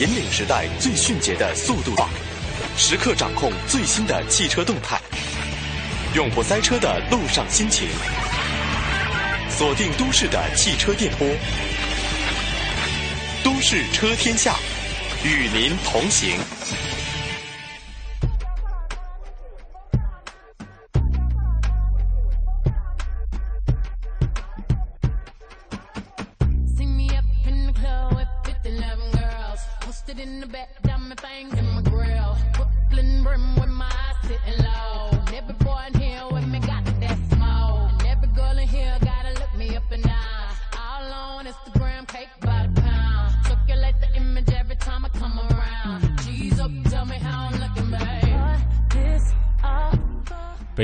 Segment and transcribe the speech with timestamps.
[0.00, 1.92] 引领时代最迅捷的速度，
[2.76, 4.96] 时刻掌控最新的汽车动态，
[6.14, 7.88] 永不塞车的路上心情。
[9.50, 11.26] 锁定都市的汽车电波，
[13.42, 14.54] 都市车天下，
[15.24, 16.38] 与您同行。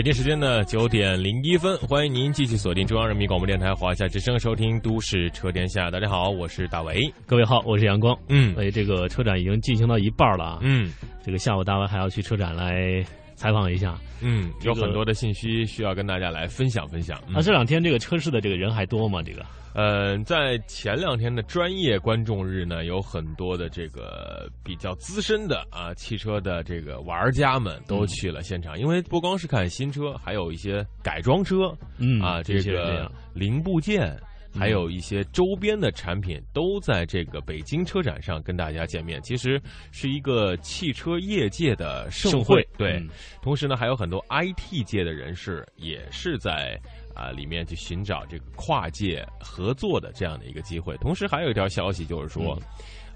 [0.05, 5.89] 京时间的九点零一分，欢迎您继续锁定中央人民广播电台华夏之声，收听《都市车天下》。
[5.91, 8.15] 大家好，我是大伟，各位好，我是阳光。
[8.29, 10.59] 嗯，哎，这个车展已经进行到一半了啊。
[10.61, 10.93] 嗯，
[11.25, 13.03] 这个下午大为还要去车展来
[13.35, 13.99] 采访一下。
[14.21, 17.17] 嗯，有很多的信息需要跟大家来分享分享。
[17.35, 19.23] 啊，这两天这个车市的这个人还多吗？
[19.23, 19.43] 这个？
[19.75, 34.17] 呃，在前两天的专业观众日呢，有很多的这个比较资深的啊汽车的这个玩家们都去了现场，因为不光是看新车，还有一些改装车，嗯啊这个零部件，
[34.57, 39.21] 还有一些周边的产品都在这个北京车展上跟大家见面。
[39.23, 43.05] 其实是一个汽车业界的盛会，对。
[43.43, 46.81] 同时呢，还有很多 IT 界的人士也是在。
[47.15, 50.97] 啊，里面去寻找这个跨界合作的这样的一个机会。
[50.97, 52.59] 同时，还有一条消息就是说，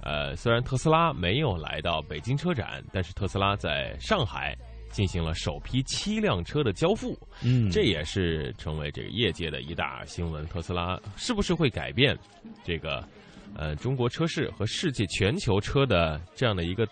[0.02, 4.56] 呃，虽然特斯拉没有来到北京车展，但是特斯拉在上海
[4.90, 7.18] 进行了首批七辆车的交付。
[7.42, 10.46] 嗯，这也是成为这个业界的一大新闻。
[10.46, 12.16] 特斯拉是不是会改变
[12.64, 13.06] 这个
[13.56, 16.86] 呃中国车市和世界全球车的这样的一个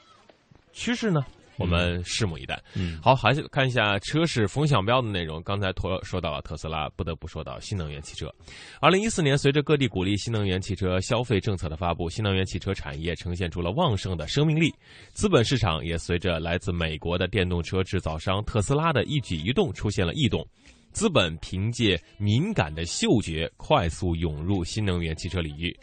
[0.72, 1.24] 趋势呢？
[1.58, 2.62] 我们拭目以待。
[2.74, 5.42] 嗯，好，还是看一下车市风向标的内容。
[5.42, 8.32] 刚才托说到了特斯拉，不得不说到新能源汽车。
[8.80, 14.72] 二零一四年，随着各地鼓励新能源汽车消费政策的发布，新能源汽车产业呈现出了旺盛的生命力。
[15.12, 20.46] 资本市场也随着来自美国的电动车制造商特斯拉的一举一动出现了异动。
[20.92, 25.76] 资本凭借敏感的嗅觉，快速涌入新能源汽车领域。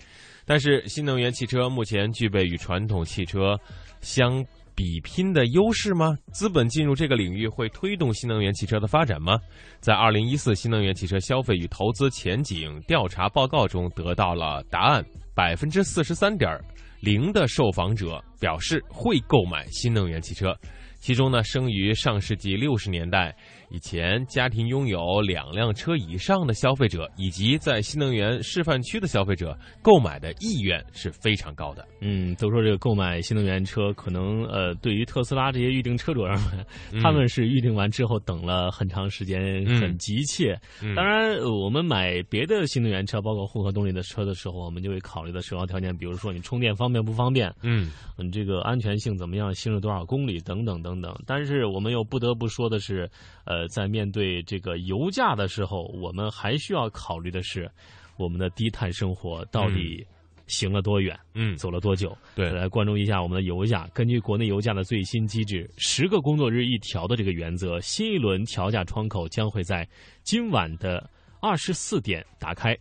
[0.46, 3.58] 但是，新能源汽车目前具备与传统汽车
[4.02, 4.46] 相。
[4.76, 6.18] 比拼的优势吗？
[6.32, 9.40] 资本进入这个领域会推动新能源汽车的发展吗？
[9.80, 16.60] 在二零一四新能源汽车消费与投资前景调查报告中得到了答案，百分之四十三点
[17.02, 20.58] 零的受访者表示会购买新能源汽车，
[21.00, 23.36] 其中呢，生于上世纪六十年代。
[23.74, 31.84] 以前家庭拥有两辆车以上的消费者，以及在新能源示范区的消费者，购买的意愿是非常高的。
[32.00, 39.42] 嗯，都说这个购买新能源车，可能呃，对于特斯拉这些预定车主而言，他们是预定完之后等了很长时间，
[39.82, 40.56] 很急切。
[40.96, 47.90] 当然，我们买别的新能源车，包括混合动力的车的时候，我们就会考虑的首要条件，比如说你充电方便不方便，嗯，
[48.20, 51.12] 你这个安全性怎么样，行驶多少公里等等等等。
[51.26, 53.10] 但是我们又不得不说的是，
[53.46, 53.63] 呃。
[53.68, 57.70] 在面对这个油价的时候，我们还需要考虑的是，
[58.18, 60.06] 我们的低碳生活到底
[60.48, 61.18] 行了多远？
[61.34, 62.16] 嗯，走了多久？
[62.36, 63.88] 对，来关注一下我们的油价。
[63.94, 69.88] 根据国内油价的最新机制，十个工作日一调的这个原则，新一轮调价窗口将会在
[70.24, 71.10] 今晚的
[71.40, 72.78] 二十四点打开。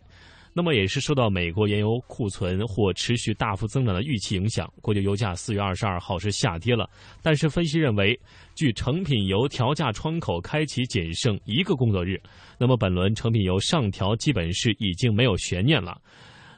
[0.55, 6.87] 那么也是受到美国原油库存或持续大幅增长的预期影响，国际油价四月二十二号是下跌了。
[7.23, 8.17] 但是分析认为，
[8.53, 12.21] 距成品油调价窗口开启仅剩一个工作日，
[12.59, 15.99] 那么本轮成品油上调基本是已经没有悬念了。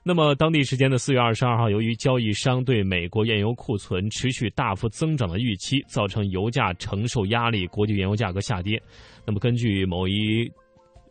[0.03, 8.77] 那么当地时间的四月二十二号，由于交易商对美国原油库存持续大幅增长的预期，造成油价承受压力，国际原油价格下跌。
[9.25, 10.51] 那么根据某一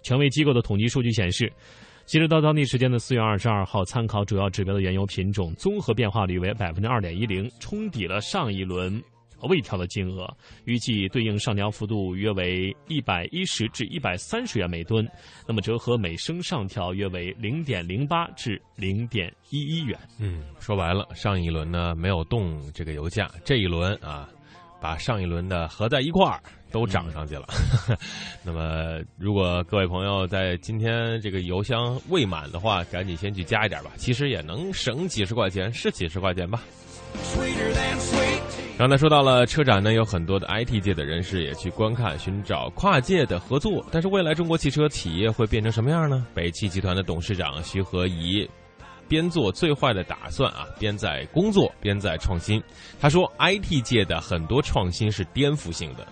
[0.03, 1.51] 权威机构的统计数据显示。
[2.07, 9.03] 截止到当地时间的四月二十二号，参考主要指标的原油品种综合变化率为百分之二点一零，冲抵了上一轮
[9.49, 10.29] 未调的金额，
[10.67, 15.09] 预计对应上调幅度约为一百一十至一百三十元每吨，
[15.49, 19.99] 那么折合每升上调约为零点零八至零点一一元。
[20.21, 24.29] 嗯，说白了，上一轮呢没有动这个油价，这一轮啊，
[24.79, 26.43] 把上一轮的合在一块儿。
[26.75, 27.47] 都涨上去了，
[28.43, 36.61] 那么如果各位朋友在今天这个油箱未满的话，赶紧先去加一点吧，其实也能省几十块钱，是几十块钱吧。
[38.77, 43.87] 刚才说到了车展呢，有很多的 IT 界的人士也去观看，寻找跨界的合作。
[43.93, 46.27] 但是未来中国汽车企业会变成什么样呢？
[46.35, 48.51] 北汽集团的董事长徐和宜
[49.07, 52.61] 边做最坏的打算啊，边在工作，边在创新。
[53.01, 56.05] 他说，IT 界的很多创新是颠覆性的。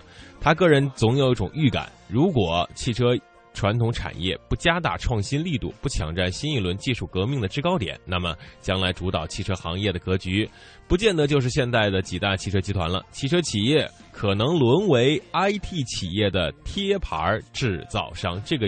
[0.43, 3.17] 他个人总有一种预感，如果汽车
[3.53, 10.49] 传统产业不加大创新力度，不抢占新一轮技术革命的制高点，那么将来主导汽车行业的格局，
[10.87, 13.03] 不见得就是现在的几大汽车集团了。
[13.11, 18.41] 汽车企业可能沦为 IT 企业的贴牌制造商。
[18.45, 18.67] 这个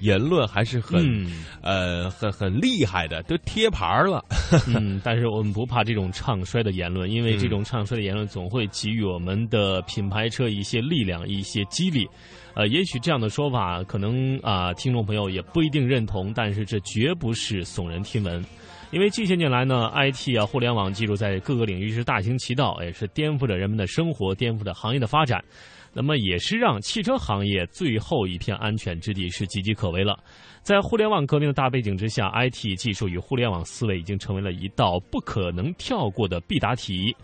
[0.00, 1.26] 言论还是很，
[1.60, 4.24] 呃，很很厉害的，都贴牌了。
[4.68, 12.08] 嗯，但是我们不怕这种唱衰的言论，因为这种唱衰的言论总会给予我们的品牌车一些力量、一些激励。
[12.54, 18.44] 呃，也许这样的说法可能啊，听众朋友也不一定认同，但是这绝不是耸人听闻，
[18.90, 25.44] 因为近些年来呢，IT 啊，互联网技术在各个领域是大行其道，也是颠覆着人们的生活，颠覆着行业的发展，
[25.92, 30.18] 那么也是让汽车行业最后一片安全之地是岌岌可危了。
[30.62, 37.14] 在互联网革命的大背景之下，IT 技术与互联网思维已经成为了一道不可能跳过的必答题。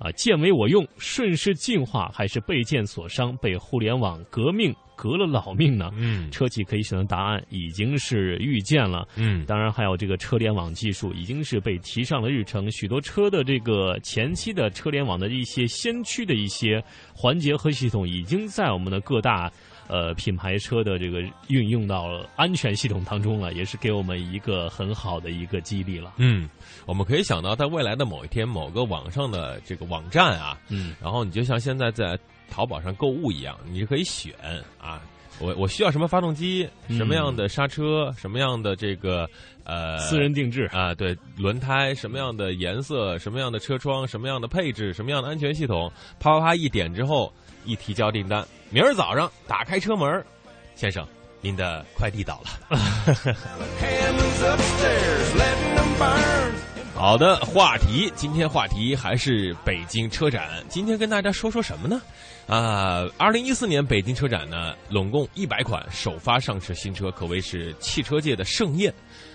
[0.00, 5.90] 啊，剑为我用，顺势进化还是被剑所伤，被互联网革命革了老命呢？
[5.96, 9.06] 嗯，车企可以选择答案已经是预见了。
[9.16, 16.82] 嗯，当然还有这个车联网技术已经是被提上了日程，许多车的这个前期的车联网的一些先驱的一些
[17.14, 19.50] 环节和系统，已经在我们的各大。
[19.88, 26.14] 呃，品牌车的这个运用到安全系统当中了，也是给我们一个很好的一个激励了。
[26.16, 26.48] 嗯，
[26.86, 32.18] 我们可以想到，在未来的某一天，某个网上的这个网站啊，嗯，然后你就像现在在
[32.52, 34.34] 淘宝上购物一样，你就可以选
[34.78, 35.00] 啊，
[35.40, 39.26] 我我需要什么发动机，什么样的刹车，什么样的这个
[39.64, 45.90] 呃私人定制啊，对，轮胎什么样的颜色，什么样的车窗，什么样的配置，什么样的安全系统，
[46.20, 47.32] 啪啪啪一点之后。
[47.64, 50.24] 一提交订单，明儿早上打开车门，
[50.74, 51.06] 先生，
[51.40, 52.48] 您的快递到了。
[56.96, 60.60] 好的，话题，今天话题还是北京车展。
[60.68, 62.02] 今天跟大家说说什么呢？
[62.46, 68.92] 啊，二零一四年北京车展呢，拢共一百款首发上市新车，可谓是汽车界的盛宴。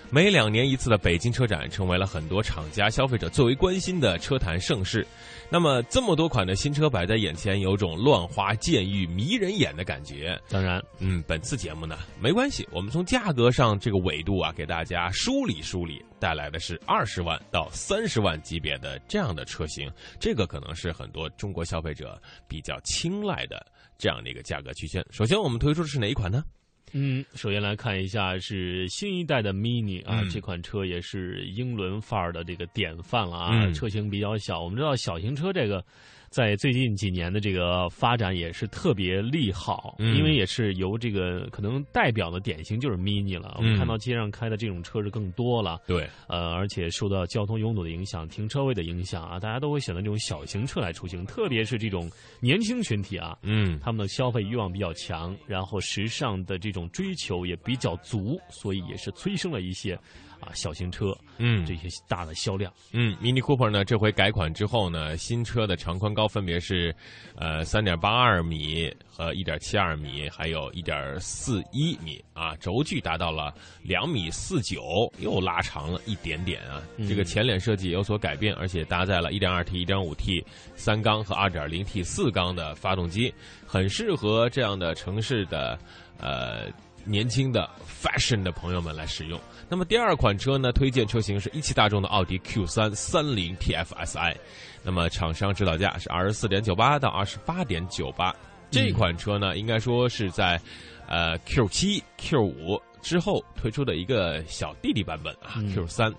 [0.09, 5.05] 每两年一次的北京车展，成为了很多厂家、消费者最为关心的车坛盛事。
[5.49, 10.37] 那么，这么多款的新车摆在眼前，有种乱花渐欲迷人眼的感觉。
[10.49, 19.89] 当然，嗯，本次节目呢，没关系，我们从价格上这个维度啊，给大家梳理梳理，带来的是二十万到三十万级别的这样的车型，
[20.19, 23.65] 这个可能是很多中国消费者比较青睐的
[23.97, 25.01] 这样的一个价格区间。
[25.11, 26.43] 首先，我们推出的是哪一款呢？
[26.93, 34.61] 嗯，首先来看一下是新一代的 Mini 啊，这款车也是英伦范儿的这个典范了啊，车型比较小。
[34.61, 35.83] 我们知道小型车这个。
[36.29, 43.55] 在最近几年的这个发展也是特别利好，因为也是由这个可能代表的典型就是 Mini 了。
[43.57, 52.09] 我们看到街上开的这种车是更多了，对，呃，而且受到交通拥堵的影响、停车位的影响啊，大家都会选择这种小型车来出行，特别是这种
[52.39, 59.97] 年轻群体啊，嗯，他们的消费欲望比较强，然后时尚的这种追求也比较足，所以也是催生了一些。
[60.39, 66.95] 啊，小型车，嗯，这些大的销量，嗯，Mini Cooper 呢，这回改款之后呢，新车的长宽高分别是，
[67.35, 76.81] 呃，三点八二米和一点七二米，还有一点四一米啊，轴距达到了两米四九，又拉长了一点点啊。
[77.07, 80.45] 这个前脸设计有所改变，而且搭载了一点二 T、一点五 T
[80.75, 83.33] 三缸和二点零 T 四缸的发动机，
[83.65, 85.77] 很适合这样的城市的
[86.19, 86.67] 呃
[87.07, 87.69] 年轻的
[88.03, 89.39] fashion 的朋友们来使用。
[89.69, 90.71] 那么第二款车呢？
[90.71, 94.35] 推荐车型是一汽大众的奥迪 Q 三三零 TFSI，
[94.83, 98.33] 那么厂商指导价是二十四点九八到二十八点九八。
[98.69, 100.59] 这款车呢，应该说是在
[101.07, 105.63] 呃 Q 七、Q 五之后推出的一个小弟弟版本啊。
[105.73, 106.13] Q 三，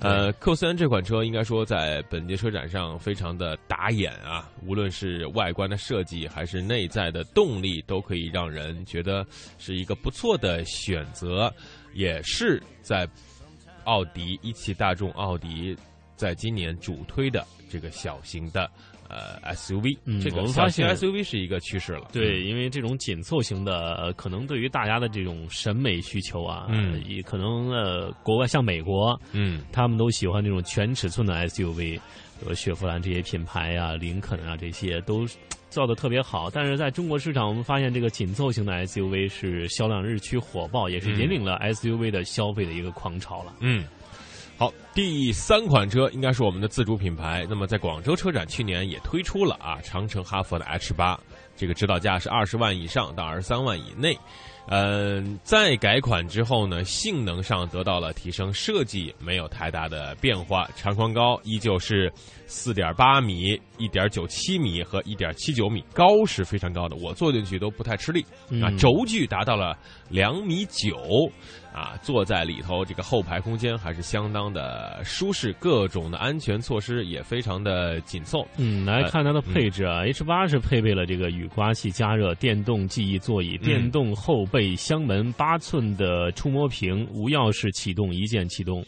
[0.00, 9.26] 呃，Q 三这款车应该说在本届车展上非常的打眼啊，无论是外观的设计还是内在的动力，都可以让人觉得
[9.58, 11.52] 是一个不错的选择。
[11.94, 13.08] 也是在
[13.84, 15.76] 奥迪、一汽大众、奥迪
[16.16, 18.68] 在今年主推的这个小型的
[19.08, 22.08] 呃 SUV，这个发现 SUV 是一个趋势了。
[22.12, 32.00] 对，因为这种紧凑型的，可能对于大家的这种审美需求啊，嗯，也可能呃，国外像美国，嗯，他们都喜欢这种全尺寸的 SUV，比
[32.46, 35.26] 如雪佛兰这些品牌啊，林肯啊这些都。
[35.74, 43.56] 造的特别好，但是在中国市场，我们发现这个紧凑型的 SUV 是销量日趋火爆，也是引领了 SUV 的消费的一个狂潮了。
[43.58, 43.84] 嗯，
[44.64, 47.46] 好，第三款车应该是我们的自主品牌。
[47.50, 51.20] 那么在广州车展去年也推出了啊，长城哈弗的 H 八，
[51.54, 54.18] 这个指导价是二十万以上到二十三万以内。
[54.68, 62.10] 嗯，在改款之后呢，性能上得到了提升，设计没有太大的变化，长宽高依旧是
[62.46, 68.24] 四点八米、一点九七米和一点七九米，高是非常高的，我坐进去都不太吃力
[68.62, 68.72] 啊。
[68.78, 69.76] 轴距达到了
[70.08, 70.96] 两米九，
[71.74, 78.46] 啊，坐在里头这个后排空间还是相当的舒适，各种的安全措施也非常的紧凑。
[78.56, 84.46] 嗯，来看它的配置啊，H 八是配备了这个雨刮器加热、电动记忆座椅、电动后。
[84.54, 88.84] 备箱门八寸的触摸屏，无钥匙启动，一键启动，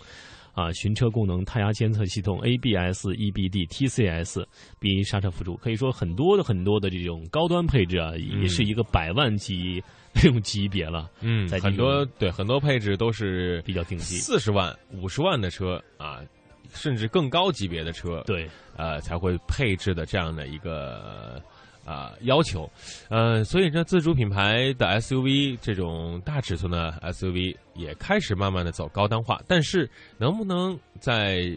[0.53, 4.45] 啊，寻车功能，胎压监测系统，ABS、EBD、TCS、
[4.79, 9.83] B 刹车辅助，可以说很多的很多的这种高端配置啊，也是一个百万级
[10.17, 11.11] 这种级别了。
[11.21, 16.21] 嗯，很多对很多配置都是比较顶级，四十万、五十万的车啊，
[16.75, 21.41] 甚至更高级别的车，对，呃，才会配置的这样的一个。
[21.87, 22.69] 啊，要求，
[23.09, 31.57] 呃，所以这自主品牌的 SUV 这种大尺寸的 SUV 也开始慢慢的走高端化，但是能不能在，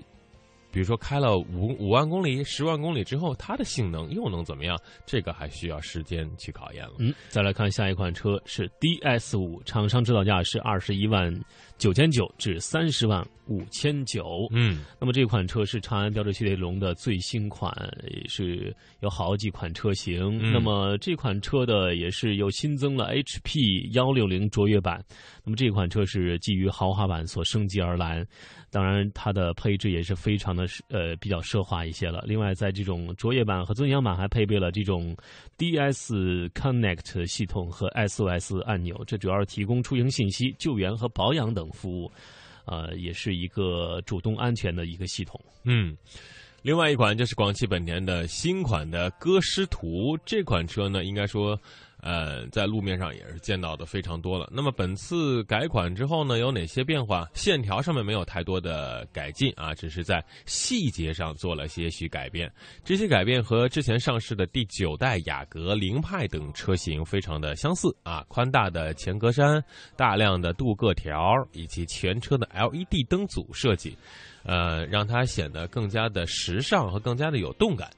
[0.71, 4.79] 比如说开了五五万公里、十万公里之后，它的性能又能怎么样？
[5.05, 6.93] 这个还需要时间去考验了。
[6.99, 11.33] 嗯，再来看下一款车是 DS 五，厂商指导价是二十一万
[11.79, 13.25] 九千九至三十万。
[13.49, 17.73] 五千九，嗯，那么这款车是长安标致雪铁龙的最新款，
[18.07, 20.37] 也是有好几款车型。
[20.53, 25.03] 那么这款车的也是又新增了 HP 幺六零卓越版，
[25.43, 28.23] 那么这款车是基于豪华版所升级而来，
[28.69, 32.23] 当然它的配置也是非常的呃比较奢华一些了。
[32.27, 35.17] 另外，在这种卓越版和尊享版还配备了这种
[35.57, 42.11] DS Connect 系统和 SOS 按钮，这主要是提供出行信息、救援和保养等服务。
[42.65, 45.39] 呃，也是一个主动安全的一个系统。
[45.63, 45.97] 嗯，
[46.61, 51.59] 另外一款就是广汽本田的新款的歌诗图这款车呢，应该说。
[52.01, 54.49] 呃，在路面上也是见到的非常多了。
[54.51, 57.27] 那么本次改款之后呢，有哪些变化？
[57.33, 62.51] 线条上面没有太多的改进啊，只是在细节上做了些许改变。
[62.83, 68.25] 这些改变和之前上市的第九代雅阁、凌派等车型非常的相似啊。
[68.27, 69.61] 宽大的前格栅、
[69.97, 71.19] 大量的镀铬条
[71.51, 73.97] 以及全车的 LED 灯组设计，
[74.43, 77.89] 呃，让它显得更加的时尚和更加的有动感。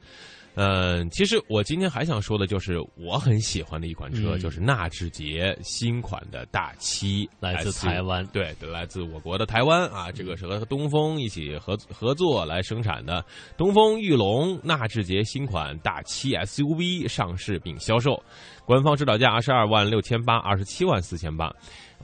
[0.56, 13.24] 嗯，其实我今天还想说的就是我很喜欢的一款车，就是纳智捷新款的大七，来自台湾，对，来自我国的台湾啊，这个是和东风一起合合作来生产的。
[13.58, 18.22] 东风裕隆纳智捷新款大七 SUV 上市并销售，
[18.66, 21.50] 官方指导价二十二万六千八，二十七万四千八。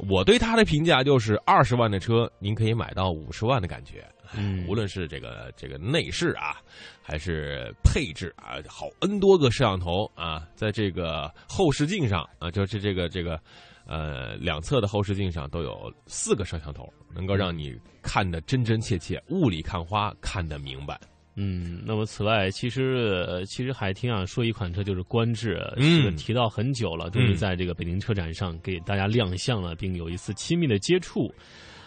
[0.10, 4.08] 我对它的评价就是二十万的车，您可以买到五十万的感觉。
[4.36, 6.58] 嗯，无论是这个这个内饰啊，
[7.08, 13.40] 还是配置啊，好 N 多个摄像头啊，在这个后视镜上啊，就是这个这个
[13.86, 21.00] 呃两侧的后视镜上都有四个摄像头，能够让你看得真真切切，雾里看花，看得明白。
[21.38, 31.34] 嗯，那么此外，其实其实还挺想说一款车，就是观致，嗯，提到很久了，终于在这个北京车展上给大家亮相了，并有一次亲密的接触。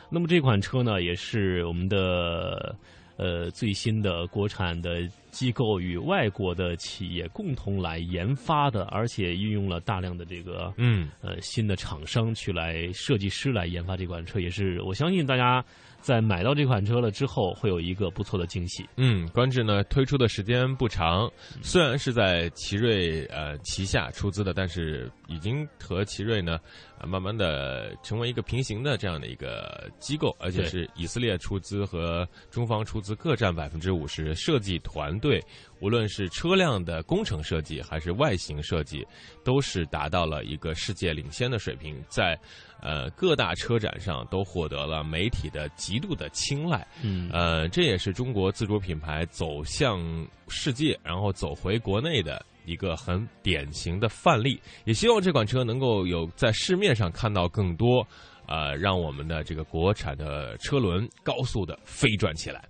[0.08, 2.74] 那么这款车呢，也是我们的
[3.20, 15.62] 呃最新的国产的机构与外国的企业共同来研发的，而且运用了大量的这个嗯呃新的厂商去来设计师来研发这款车，也是我相信大家。
[16.02, 18.86] 在买到这款车了之后，会有一个不错的惊喜。
[18.96, 26.58] 嗯，观致呢推出的时间不长，虽然是在奇瑞呃旗下出资的，但是已经和奇瑞呢
[27.00, 35.42] 啊慢慢的成为一个平行的这样的一个机构，而且是以色列出资和中方出资各占百分之五十，设计团队
[35.80, 39.06] 无论是车辆的工程设计还是外形设计，
[39.42, 42.38] 都是达到了一个世界领先的水平，在。
[42.82, 50.00] 呃，各大车展上都获得了媒体的极度的青睐，嗯，呃，这也是中国自主品牌走向
[50.48, 54.60] 世界，然后走回国内的一个很典型的范例。
[54.84, 58.06] 也希望这款车能够有在市面上看到更多，
[58.46, 62.64] 呃，让我们的这个国产的车轮高速的飞转起来。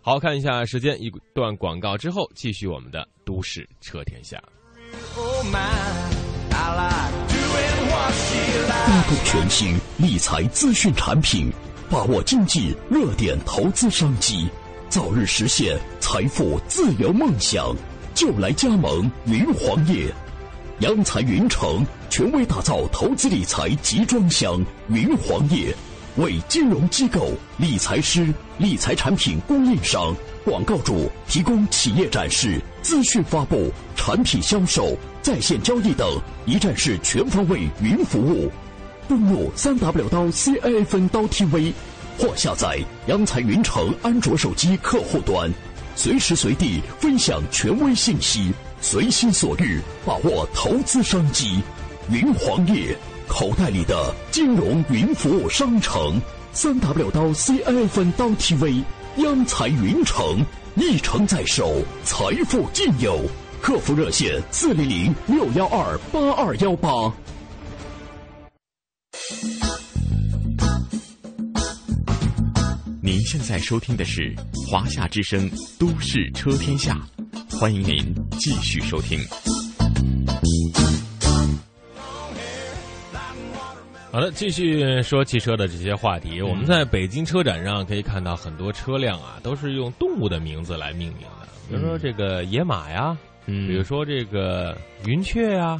[0.00, 4.42] 好看一下时间，一段广告之后，继续我们的都市车天下。
[8.86, 11.50] 大众全新理财资讯产品，
[11.90, 14.48] 把握经济热点投资商机，
[14.88, 17.74] 早日实现财富自由梦想，
[18.14, 20.06] 就来加盟云黄业，
[20.78, 25.74] 央财云城权威打造投资理财集装箱云黄业，
[26.16, 36.08] 为金融机构、理财师、理财产品供应商、广告主提供企业展示、资讯发布、产品销售、在线交易等
[36.46, 38.48] 一站式全方位云服务。
[39.08, 41.72] 登录三 W 刀 C A F 刀 TV，
[42.16, 42.78] 或下载
[43.08, 45.52] 央财云城安卓手机客户端，
[45.96, 51.62] 随时随地分享权威信息，随心所欲把握投资商机。
[52.10, 52.96] 云黄页，
[53.26, 56.20] 口袋里的金融云服务商城。
[56.52, 58.82] 三 W 刀 C I F 刀 TV，
[59.16, 60.44] 央财云城，
[60.76, 63.20] 一城在手，财富尽有。
[63.62, 67.12] 客服热线：四零零六幺二八二幺八。
[73.04, 74.34] 您现在收听的是
[74.66, 76.98] 《华夏之声·都市车天下》，
[77.54, 77.98] 欢迎您
[78.38, 79.20] 继续收听。
[84.10, 86.40] 好的，继续说汽车的这些话题。
[86.40, 95.78] 我们在北京车展上可以看到很多车辆啊，都是用动物的名字来命名的，比如说这个野马呀，嗯，比如说这个云雀呀，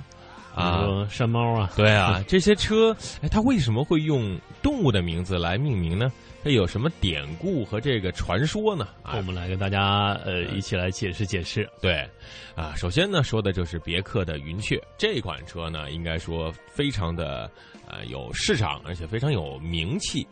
[0.55, 6.13] 啊，山猫啊，对啊， 这些车，哎，它为什么会用动物的名字来命名呢？
[6.45, 8.87] 它有什么典故和这个传说呢？
[9.03, 11.67] 啊，我们来跟大家呃一起来解释解释。
[11.81, 12.07] 对，
[12.55, 17.51] 啊，首先呢说的就是别克的云雀这款车呢，应该说非常的
[17.89, 20.27] 呃有市场，而且非常有名气。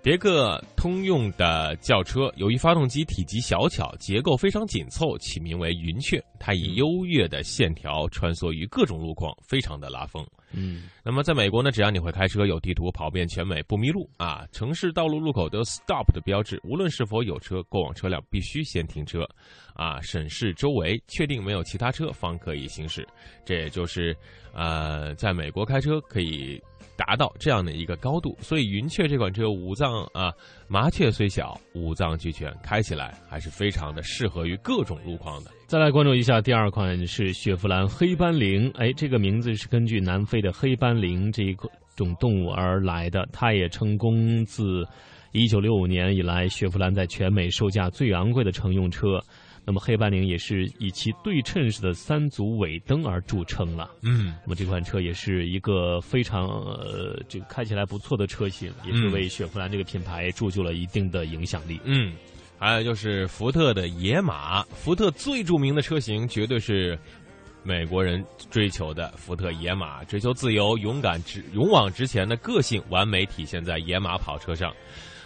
[0.00, 6.24] 别克通用的轿车，由于发动机体积小巧，结构非常紧凑，起名为云雀。
[6.38, 10.24] 它以优越的线条穿梭于各种路况，非常的拉风。
[10.50, 14.46] 嗯，那么在美国呢，只要你会开车，有地图，跑遍全美不迷路啊！
[14.50, 19.28] 城市道路路口都 stop 的标志，无论是否有车，过往车辆必须先停车，
[19.74, 23.06] 啊，审视周围，确定没有其他车方可以行驶。
[23.44, 24.16] 这也就是，
[24.54, 26.58] 呃，在美国开车可以
[26.96, 28.34] 达到这样的一个高度。
[28.40, 30.32] 所以云雀这款车五脏啊，
[30.66, 35.50] 麻雀虽小，五脏俱全，开起来还是非常的适合于各种路况的。
[35.68, 41.54] 再来关注一下第二款是雪佛兰黑斑羚，哎，这个名字是根据南非的黑斑羚这一
[41.94, 43.28] 种动物而来的。
[43.34, 44.82] 它也成功自
[45.32, 49.20] 一九六五年以来，雪佛兰在全美售价最昂贵的乘用车。
[49.66, 53.90] 那么黑斑羚也是以其对称式的三组尾灯而著称了。
[54.00, 61.78] 嗯，那么这款车也是一个非常呃这个开起来不错的车型，也是为雪佛兰这个品牌铸就了一定的影响力。
[61.84, 62.14] 嗯。
[62.58, 66.98] 还有就是福特的野马，福特最著名的车型绝对是
[67.62, 74.74] 美国人追求的福特野马，追求自由、勇敢、直勇往直前的个性，完美体现在野马跑车上。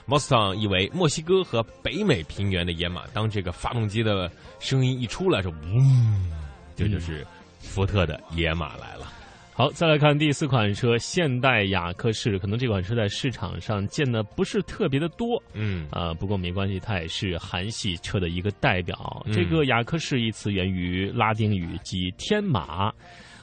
[0.06, 6.30] Mustang 意为墨西哥和北美平原的野马，当这个发动机的声音一出来，就嗡，
[6.76, 7.24] 这就是
[7.60, 9.10] 福特的野马来了。
[9.54, 12.38] 好，再来看第四款车，现代雅克士。
[12.38, 19.24] 可能这款车在市场上见的不是特别的多，嗯，啊，不过没关系，它也是韩系车的一个代表。
[19.30, 22.90] 这个雅克士一词源于拉丁语，即天马。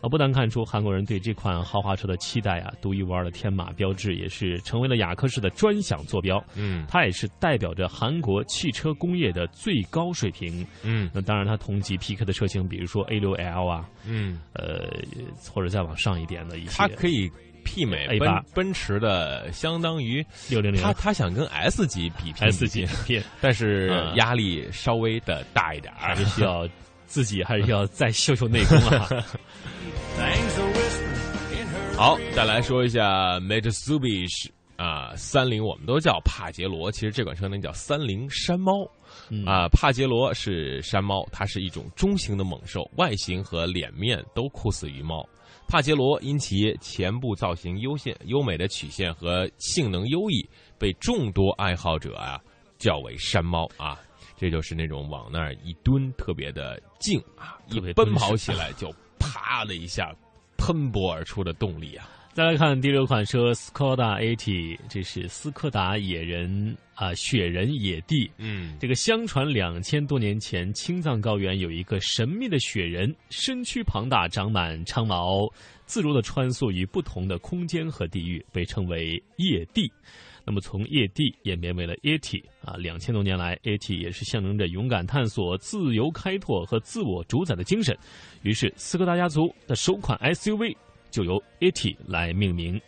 [0.01, 6.43] 啊，不难看出韩国人对这款豪华车的期待啊，独一无二的天马标志也是成为了雅克士的专享坐标。
[6.55, 10.65] 嗯，它也是代表着韩国汽车工业的最高水平。
[10.83, 14.89] 嗯，那当然，它同级 PK 的车型，比如说 A 六 L 啊，嗯，呃，
[15.51, 17.29] 或者再往上一点的一些，它可以
[17.65, 20.81] 媲美奔奔驰的，相当于六零零。
[20.81, 26.67] 他他想跟 S 级比拼 S 级拼，但是压力稍微的大一点，还是需要。
[27.09, 29.09] 自己还是要再秀秀内功啊！
[31.97, 38.71] 好，再来说一下 Mitsubishi 啊，三菱我们都叫帕杰罗，其实这款车呢叫三菱山猫
[39.45, 39.67] 啊。
[39.69, 45.27] 帕杰罗是山猫，它是一种中型的猛兽，外形和脸面都酷似于猫。
[45.67, 52.39] 帕杰罗因其前部造型优线优美的曲线和性能优异，被众多爱好者啊
[52.77, 53.99] 叫为山猫啊。
[54.39, 60.15] 这就是那种往那儿一蹲，特别的静啊，一奔跑起来 就啪的一下
[60.57, 62.09] 喷薄而出的动力啊！
[62.33, 68.31] 再来看第六款车斯柯达 AT，这是斯柯达野人啊，雪人野地。
[68.37, 75.51] 嗯，这个相传两千多年前青藏高原有一个神秘的雪人，身躯庞大，长满长毛，
[75.85, 79.91] 自如的穿梭于不同的空间和地域，被称为野地。
[80.49, 87.95] 那么从液地演变为了液体啊，两千多年来液体也是象征着勇敢探索、自由开拓和自我主宰的精神。
[88.41, 90.75] 于是，斯柯达家族的首款 SUV
[91.11, 92.81] 就由 AT 来命名，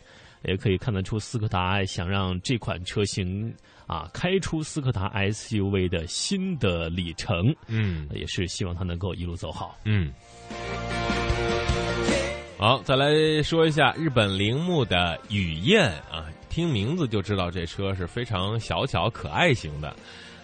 [0.43, 3.53] 也可以看得出斯柯达想让这款车型
[3.85, 7.55] 啊开出斯柯达 SUV 的新的里程。
[7.67, 9.77] 嗯，也是希望它能够一路走好。
[9.85, 10.11] 嗯。
[12.57, 16.25] 好，再来说一下日本铃木的雨燕啊。
[16.51, 19.95] 听名字就知道这车是非常小巧可爱型的，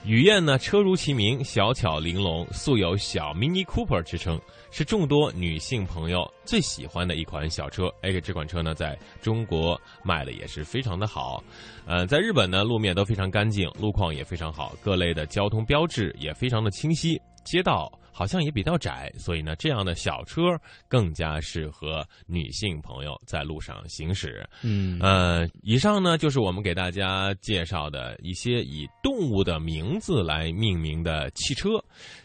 [0.05, 4.39] 雨燕呢，车如其名，小巧玲珑，素有“小 Mini Cooper” 之称，
[4.71, 7.93] 是众多女性朋友最喜欢的一款小车。
[8.01, 11.43] 哎，这款车呢，在中国卖的也是非常的好。
[11.85, 17.91] 呃，在日本呢，路面都非常干净，路况也非常好，各类的交通标志也非常的清晰，街道。
[18.17, 20.41] 好像也比较窄，所以呢，这样的小车
[20.87, 24.43] 更加适合女性朋友在路上行驶。
[24.63, 31.69] 嗯，呃，以上呢就是我们给大家介绍的一些以动物的名字来命名的汽车。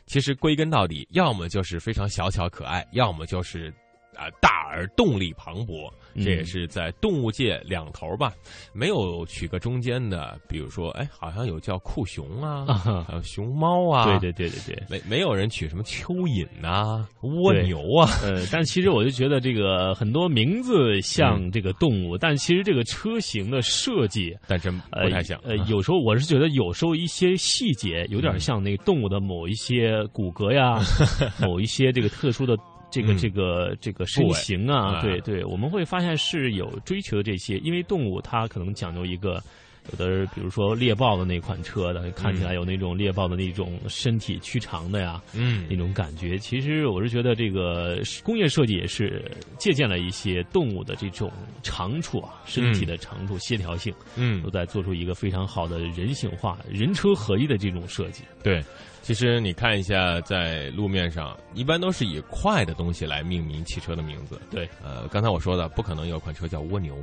[0.06, 3.72] 其实归根到底，要么就是非常小巧可爱，要么就是
[4.16, 5.90] 啊大而动力磅礴。
[6.16, 8.34] 这也是在动物界两头吧，
[8.74, 12.66] 没有取个中间的，比如说，哎，好像有叫酷熊啊，
[13.08, 25.40] 还有熊猫啊，对对对对对，没没有人取什么蚯蚓呐、蜗牛啊，呃，但其实我就觉得这个很多名字像这个动物，但其实这个车型的设计，但真不太像。
[25.42, 30.78] 呃，有时候我是觉得有时候一些细节有点像那个动物的某一些骨骼呀，
[31.40, 32.54] 某一些这个特殊的。
[32.92, 39.42] 这个这个这个身形啊，对对，我们会发现是有追求这些，因为动物它可能讲究一个，
[39.90, 46.36] 有的比如说猎豹的那款车的，看起来有那种猎豹的那种身体曲长的呀，嗯，那种感觉。
[46.36, 49.24] 其实我是觉得这个工业设计也是
[49.56, 58.22] 借鉴了一些动物的这种长处啊，身体的长处、协调性，嗯，都在做出一个非常好的人性化、人车合一的这种设计。
[58.42, 58.62] 对。
[59.02, 64.40] 其实你看一下，在路面上一般都是以快的东西来命名汽车的名字。
[64.48, 66.96] 对，呃，刚才我说的，不可能有款车叫蜗牛，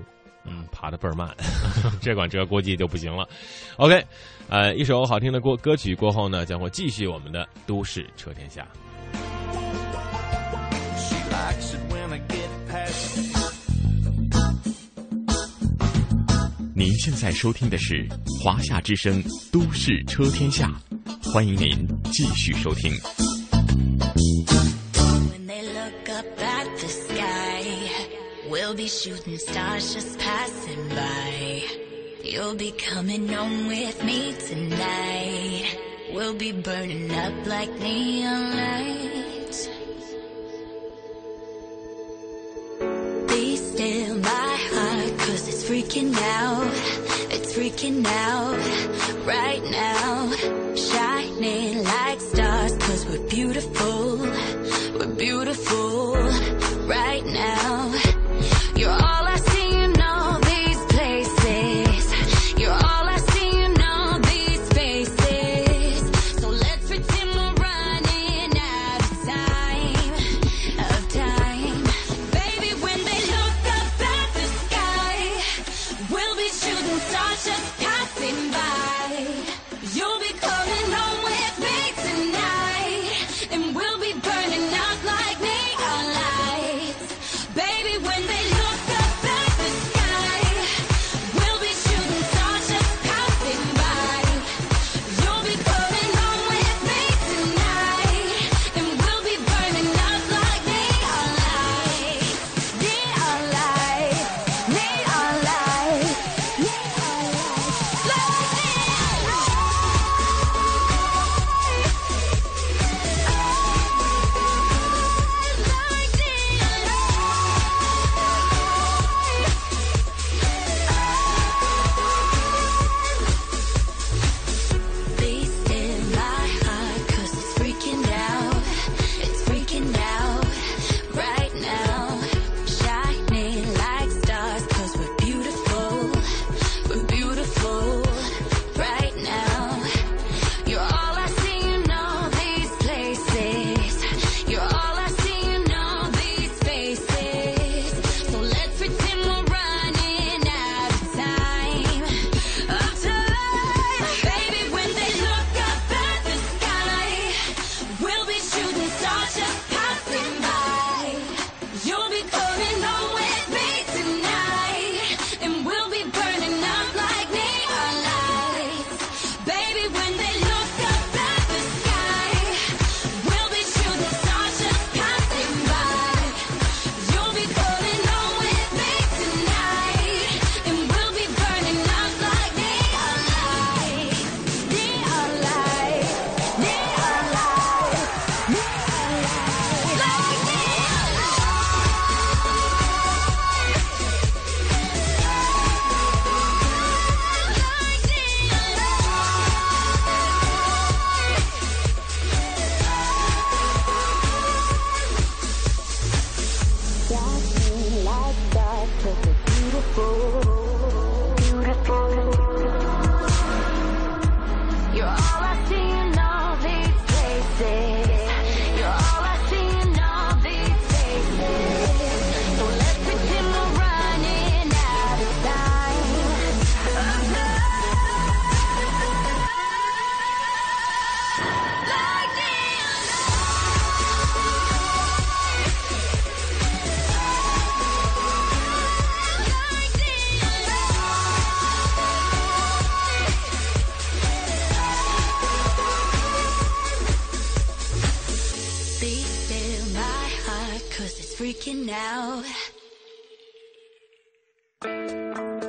[0.46, 1.30] 嗯，爬的倍儿慢，
[2.02, 3.28] 这款车估计就不行了。
[3.76, 4.02] OK，
[4.48, 8.66] 呃，一首好听的歌歌曲过后呢，将会继续我们的都市车天下。
[16.74, 18.08] 您现在收听的是
[18.42, 20.72] 华夏之声《都市车天下》。
[21.29, 22.93] 欢迎您继续收听。
[25.31, 27.65] When they look up at the sky,
[28.49, 31.63] we'll be shooting stars just passing by.
[32.23, 35.77] You'll be coming home with me tonight.
[36.13, 39.69] We'll be burning up like neon lights.
[43.29, 46.73] Be still my heart, cause it's freaking out.
[47.31, 50.58] It's freaking out right now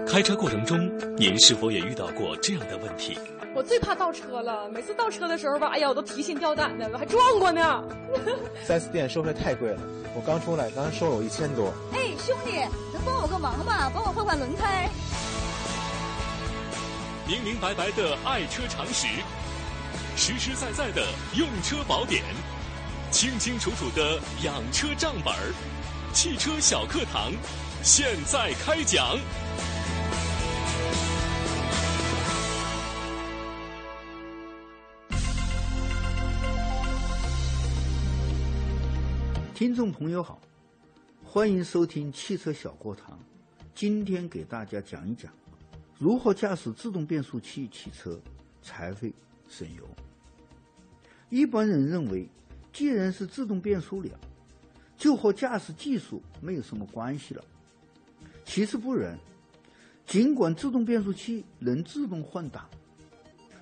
[0.09, 0.77] 开车过程中，
[1.17, 3.17] 您是否也遇到过这样的问题？
[3.55, 7.85] 我最怕倒车了，每次倒车的时候吧，哎呀，我都提心吊胆的，我还撞过呢。
[8.67, 9.81] 四 S 店收费太贵了，
[10.17, 11.73] 我刚出来，刚才收了我一千多。
[11.93, 12.57] 哎，兄弟，
[12.93, 13.89] 能帮我个忙吗？
[13.95, 14.91] 帮我换换轮胎。
[17.25, 19.07] 明明白白的爱车常识，
[20.17, 22.25] 实实在在的用车宝典，
[23.11, 25.53] 清清楚楚的养车账本儿，
[26.15, 27.33] 汽车小课堂，
[27.83, 29.19] 现在开讲。
[39.53, 40.41] 听众朋友好，
[41.25, 43.19] 欢迎收听汽车小课堂。
[43.75, 45.33] 今天给大家讲一讲
[45.99, 48.21] 如何驾驶自动变速器汽车
[48.63, 49.13] 才会
[49.49, 49.83] 省油。
[51.29, 52.29] 一般人认为，
[52.73, 54.11] 既然是自动变速了，
[54.97, 57.45] 就和驾驶技术没有什么关系了。
[58.45, 59.19] 其实不然，
[60.07, 62.69] 尽管自动变速器能自动换挡，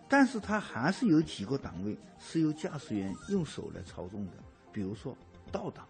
[0.09, 4.33] 但是它还是有几个档位是由驾驶员用手来操纵的，
[4.73, 5.17] 比如说。
[5.51, 5.89] 倒档，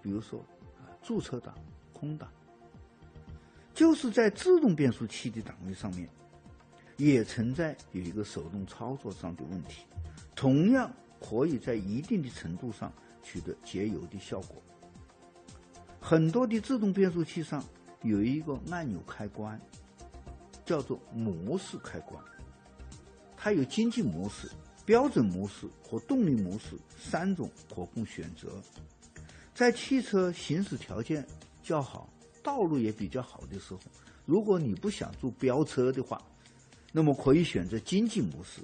[0.00, 0.40] 比如说
[0.78, 1.54] 啊，驻车档、
[1.92, 2.26] 空档，
[3.74, 6.08] 就是在自动变速器的档位上面，
[6.96, 9.84] 也存在有一个手动操作上的问题，
[10.34, 10.90] 同样
[11.24, 14.62] 可以在一定的程度上取得节油的效果。
[16.00, 17.64] 很多的自动变速器上
[18.02, 19.58] 有一个按钮开关，
[20.66, 22.22] 叫做模式开关，
[23.36, 24.50] 它有经济模式、
[24.84, 28.60] 标准模式和动力模式三种可供选择。
[29.54, 31.26] 在汽车行驶条件
[31.62, 33.80] 较好、道路也比较好的时候，
[34.26, 36.20] 如果你不想做飙车的话，
[36.92, 38.60] 那么可以选择经济模式。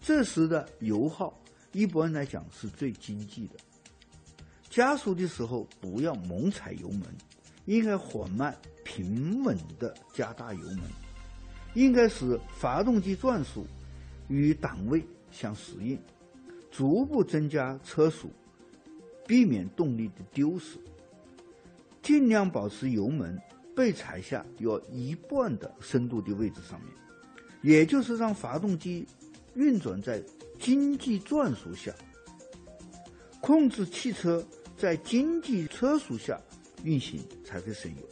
[0.00, 1.38] 这时的油耗
[1.72, 3.54] 一般来讲是最经济的。
[4.68, 7.02] 加速的时候不要猛踩油门，
[7.64, 10.80] 应该缓慢平稳的加大油门，
[11.74, 13.66] 应该使发动机转速
[14.28, 15.98] 与档位相适应，
[16.70, 18.30] 逐步增加车速。
[19.26, 20.76] 避免动力的丢失，
[22.02, 23.40] 尽量保持油门
[23.76, 26.92] 被踩下有一半的深度的位置上面，
[27.62, 29.06] 也就是让发动机
[29.54, 30.20] 运转在
[30.60, 31.92] 经济转速下，
[33.40, 34.46] 控制汽车
[34.76, 36.40] 在经济车速下
[36.84, 38.02] 运行才会省油。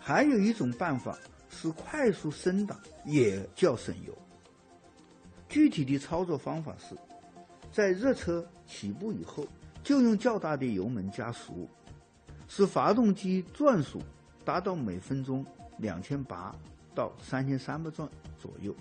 [0.00, 1.16] 还有一种办法
[1.48, 4.16] 是快速升档，也叫省油。
[5.48, 6.96] 具体的操作方法是，
[7.70, 9.46] 在热车起步以后。
[9.84, 11.68] 就用较大的油门加速，
[12.48, 14.02] 使发动机转速
[14.44, 15.46] 达到每分钟
[15.78, 16.52] 两千八
[16.92, 18.74] 到三千三百转左右，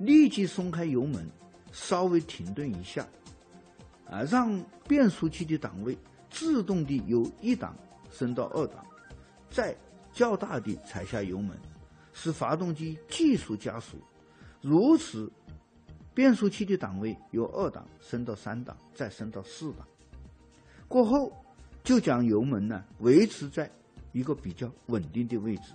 [0.00, 1.24] 立即松开油门，
[1.72, 3.06] 稍微停顿一下，
[4.08, 5.96] 啊，让变速器的档位
[6.30, 7.76] 自动的由一档
[8.10, 8.84] 升到二档，
[9.50, 9.76] 再
[10.12, 11.56] 较大的踩下油门，
[12.12, 13.96] 使发动机急速加速，
[14.60, 15.30] 如此，
[16.12, 19.86] 变速器的档位由二档升到三档，再升到四档。
[20.88, 21.32] 过后，
[21.84, 23.70] 就将油门呢维持在
[24.12, 25.72] 一个比较稳定的位置。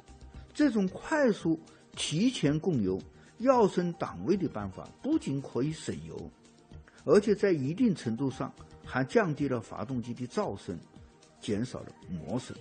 [0.54, 1.60] 这种快速
[1.94, 3.02] 提前供油、
[3.39, 6.32] 要升档位的办法，不仅可以省油，
[7.04, 10.78] 而且在一定程度上还降低了发动机的噪声，
[11.39, 12.58] 减少了磨损。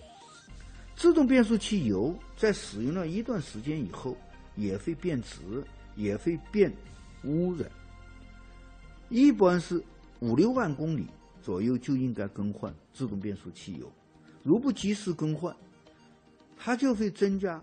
[0.97, 4.17] 自动变速器油在使用了一段时间以后，
[4.57, 5.41] 也会变质，
[5.97, 6.73] 也会变
[7.25, 7.71] 污染。
[9.09, 9.83] 一般是
[10.21, 11.07] 五六万公里。
[11.43, 13.93] 左右就应该更换自动变速器油，
[14.43, 15.55] 如不及时更换，
[16.57, 17.63] 它就会增加。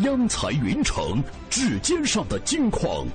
[0.00, 3.06] 央财云城，指尖上的金矿。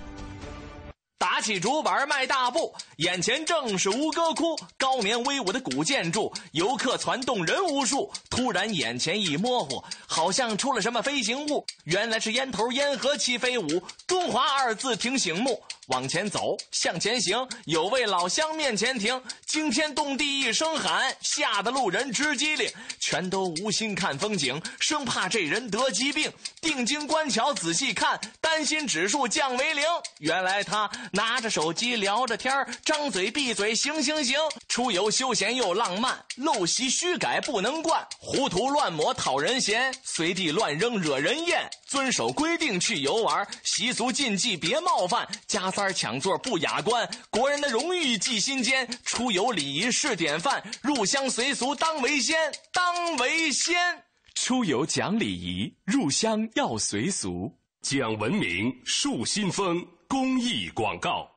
[1.19, 8.11] 打起竹板迈大步，眼前正是吴哥窟，高棉威武的古建筑，游客攒动人无数。
[8.31, 15.61] 突然眼前一模糊，好像出了什么飞行物，原来是烟头烟盒齐飞舞，中华二字挺醒目。
[15.87, 26.31] 往前走，向前行，有位老乡面前停，惊天动地一声喊，吓得路人直机灵，全都无心看风景，生怕这人得疾病。
[26.61, 29.83] 定睛观瞧，仔细看，担心指数降为零。
[30.19, 32.53] 原来他拿着手机聊着天
[32.85, 41.67] 张嘴闭嘴行行行，出游休闲又浪漫，陋习虚改不能惯，糊涂乱抹讨人嫌，随地乱扔惹人厌。
[41.87, 54.03] 遵守规定去游玩，习俗禁忌别冒犯，加塞抢座不雅观，国人的荣誉记心间，出游礼仪是典范，入乡随俗当为先，当为先。
[54.33, 61.29] 出游讲礼仪，入乡要随俗，讲文明树新风公益广告。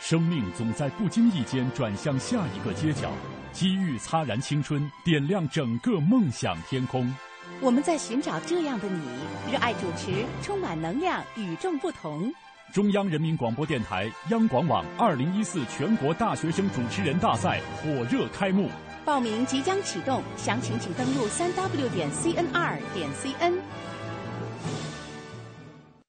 [0.00, 3.10] 生命总在不经意间转向下一个街角，
[3.52, 7.12] 机遇擦燃青春，点亮整个梦想天空。
[7.60, 9.06] 我们在寻找这样的你，
[9.50, 12.32] 热爱主持，充满能量，与众不同。
[12.74, 18.68] 中央人民广播电台央广网二零一四全国大学生主持人大赛火热开幕，
[19.04, 23.60] 报名即将启动，详情请登录三 w 点 cnr 点 cn。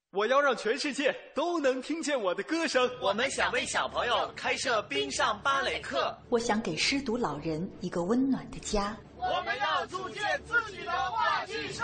[0.10, 2.90] 我要让全世界都能听见我的歌声。
[3.00, 6.18] 我们想为小朋友开设冰上芭蕾课。
[6.30, 8.98] 我想给失独老人一个温暖的家。
[9.18, 11.84] 我们要组建自己的话剧社。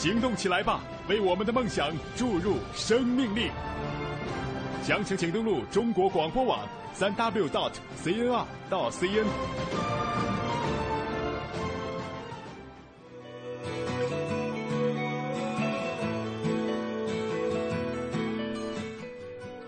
[0.00, 3.50] 行动起来吧，为我们的梦想注入生命力！
[4.82, 6.60] 详情请登录中国广播网
[6.94, 10.29] 三 w dot cnr 到 cn。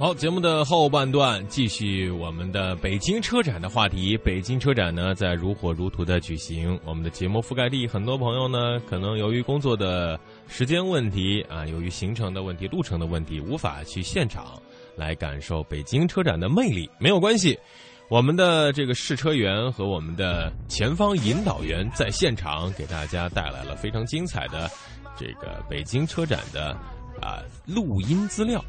[0.02, 4.18] 好，节目的后半段继续我们的北京车展的话题。
[4.18, 6.76] 北京车展呢，在如火如荼的举行。
[6.84, 14.60] 我们的节目覆盖地，很多朋友呢，可能由于工作的时间问题啊，由于行程的问题、路程的问题，无法去现场
[14.96, 16.90] 来感受北京车展的魅力。
[16.98, 17.56] 没有关系，
[18.08, 24.68] 我们的这个试车员和我们的前方引导员在现场给大家带来了非常精彩的
[25.16, 26.76] 这个北京车展的
[27.20, 27.38] 啊
[27.68, 28.60] 录音资料。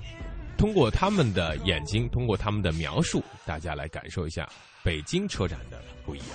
[0.64, 4.48] 通过他们的眼睛，通过他们的描述，大家来感受一下
[4.82, 6.28] 北京车展的不一样。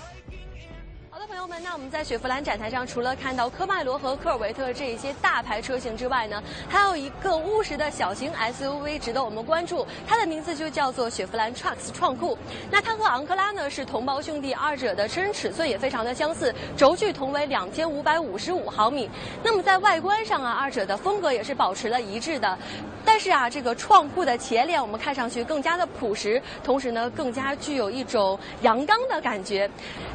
[1.63, 12.39] 那我们在雪佛兰展台上，除了看到科迈罗和科尔维特这一些大牌车型之外呢，还有一个务实的小型 SUV 值得我们关注，它的名字就叫做雪佛兰 Trucks 创酷。
[12.71, 19.11] 那它和昂克拉呢是同胞兄弟，二者的车身尺寸也非常的相似，轴距同为两千五百五十五毫米。
[19.43, 22.57] 那么在外观上啊，二者的风格也是保持了一致的。
[23.05, 29.69] 但是啊，这个创酷的前脸我们看上去更加的朴实，同时呢更加具有一种阳刚的感觉。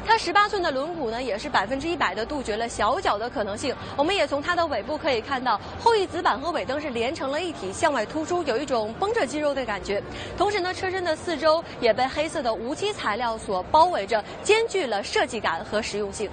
[0.06, 3.74] 它十八寸的轮毂呢也是百分之一百的杜绝了小脚的可能性。
[3.96, 10.02] 我们也从它的尾部可以看到，后翼子板和尾灯是连成了一体，向外突出，有一种绷着肌肉的感觉。
[10.36, 16.30] 同时呢，车身的四周也被黑色的无漆材料所包围着，兼具了设计感和实用性。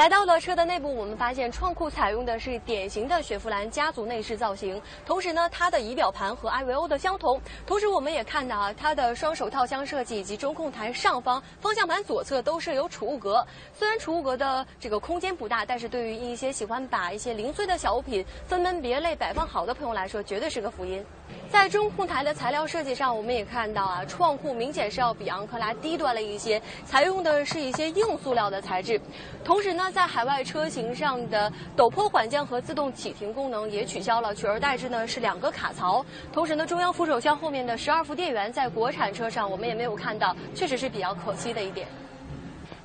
[0.00, 7.38] 来到了车的内部，我们发现创酷采用的是典型的雪佛兰家族内饰造型，同时呢，它的仪表盘和艾维欧的相同。
[7.66, 13.46] 同时，我们也看到啊，它的双手套箱设计以及中控台上方、方向盘左侧都设有储物格。
[13.74, 21.04] 虽然储物格的这个空间不大，但是对于一些喜欢把一些零碎的小物品分门别类摆放好的朋友来说，绝对是个福音。
[21.50, 28.98] 在中控台的材料设计上，我们也看到啊，创酷明显是要比昂克拉低端了一些，采用的是一些硬塑料的材质。
[29.44, 36.04] 同时呢，在海外车型上的陡坡缓降和自动启停功能也取消了，取而代之呢是两个卡槽。
[36.32, 41.88] 同时呢，中央扶手箱后面的十二伏电源在国产车上我们也没有看到，确实是比较可惜的一点。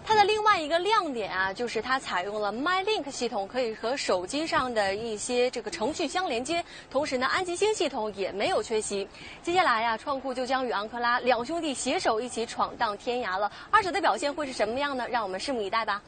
[0.07, 6.63] 它的另外一个亮点啊，就是它采用了 MyLink 系统，可以和手机上的一些这个程序相连接。
[6.91, 9.07] 同时呢，安吉星系统也没有缺席。
[9.41, 13.51] 接下来呀，创酷就将与昂克拉两兄弟携手一起闯荡天涯了。
[13.71, 15.07] 二者的表现会是什么样呢？
[15.09, 15.99] 让我们拭目以待吧。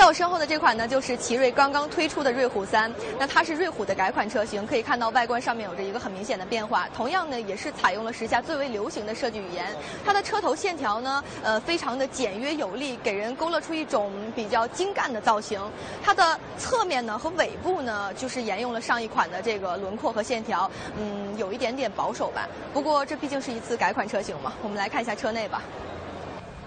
[0.00, 2.90] 在我身后的这款呢，就是奇瑞刚刚推出的瑞虎三。
[3.18, 6.88] 那它是瑞虎的改款车型，可以看到外观上面有着一个很明显的变化。
[6.96, 9.66] 同样呢，也是采用了时下最为流行的设计语言。
[10.02, 15.60] 它的车头线条呢，呃，非常的简约有力，给人勾勒出一种比较精干的造型。
[16.02, 22.48] 它的侧面呢和尾部呢，就是沿用了上一款的这个轮廓和线条，嗯，有一点点保守吧。
[22.72, 25.62] 不过这毕竟是一次改款车型嘛，我们来看一下车内吧。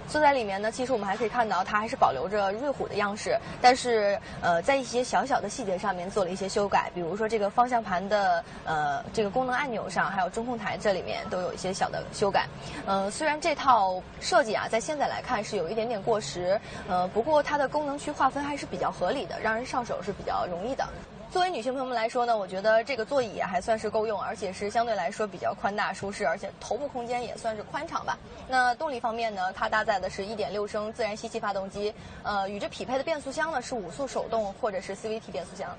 [0.08, 12.48] 坐在里面呢，其实我们还可以看到它还是保留着瑞虎的样式，但是呃，在一些小小的细节上面做了一些修改，比如说这个方向盘的呃这个功能按钮上，还有中控台这里面都有一些小的修改。
[12.86, 20.88] 呃，虽然这套设计啊，在现在来看是有一点点过时，呃，不过它的功能区划分还是比较合理的，让人上手是比较容易的。
[21.34, 28.16] 作为女性朋友们来说呢，我觉得这个座椅还算是够用，而且是相对来说比较宽大舒适，而且头部空间也算是宽敞吧。
[28.48, 35.76] 那动力方面呢，它搭载的是一点六升自然吸气发动机，呃，与之匹配的变速箱呢是五速手动或者是 CVT 变速箱。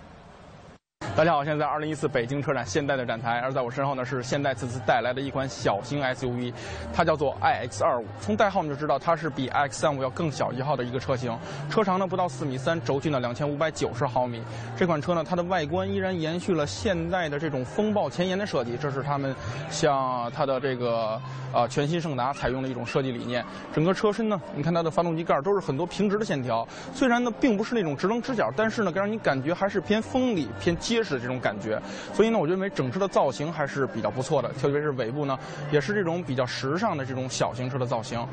[1.17, 6.53] 大家好，现在在二零一四北京车展现代的展台，而在我身后呢是现代此次带来的一款小型 SUV，
[6.93, 8.05] 它叫做 iX 二五。
[8.21, 11.39] 从代号我们就知道它是比 iX 三五要更小一号的一个车型，
[11.71, 14.43] 车长呢不到四米三，轴距呢两千五百九十毫米。
[14.77, 19.33] 这款车呢，它的外观依然延续了现代的这种风暴前沿的设计，这是他们
[19.71, 21.21] 像它的这个
[21.53, 23.45] 呃全新胜达采用的一种设计理念。
[23.73, 31.81] 整个车身呢，你看它的发动机盖都是很多平直的线条，虽然呢并不是那种直棱直角，但是呢，让你感觉还是偏锋利、偏激结实这种感觉。
[32.13, 35.37] 所以呢，我认为整车的造型还是比较不错的，特别是尾部呢，
[35.73, 38.25] 也是这种比较时尚的这种小型车的造型。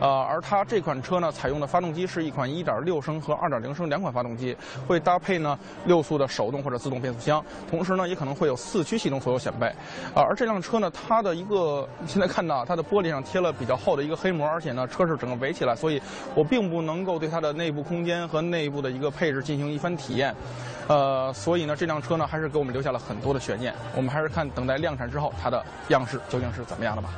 [0.00, 4.56] 呃，而它这款车呢，采用的发动机是一款1.6升和2.0升两款发动机，
[4.86, 9.66] 会搭配呢六速的手动或者自动变速箱，同时呢也可能会有四驱系统所有显备。
[10.14, 16.00] 呃，而这辆车呢，它的一个现在看到它的玻璃上贴了比较厚的一个黑膜，而且呢车是整个围起来，所以
[16.34, 20.34] 我并不能够对它的内部空间和内部的一个配置进行一番体验。
[20.88, 23.74] 呃，所以呢，这辆车呢还是给我们留下了很多的悬念。
[23.94, 27.10] 我们还是看等待量产之后它的样式究竟是怎么样的吧。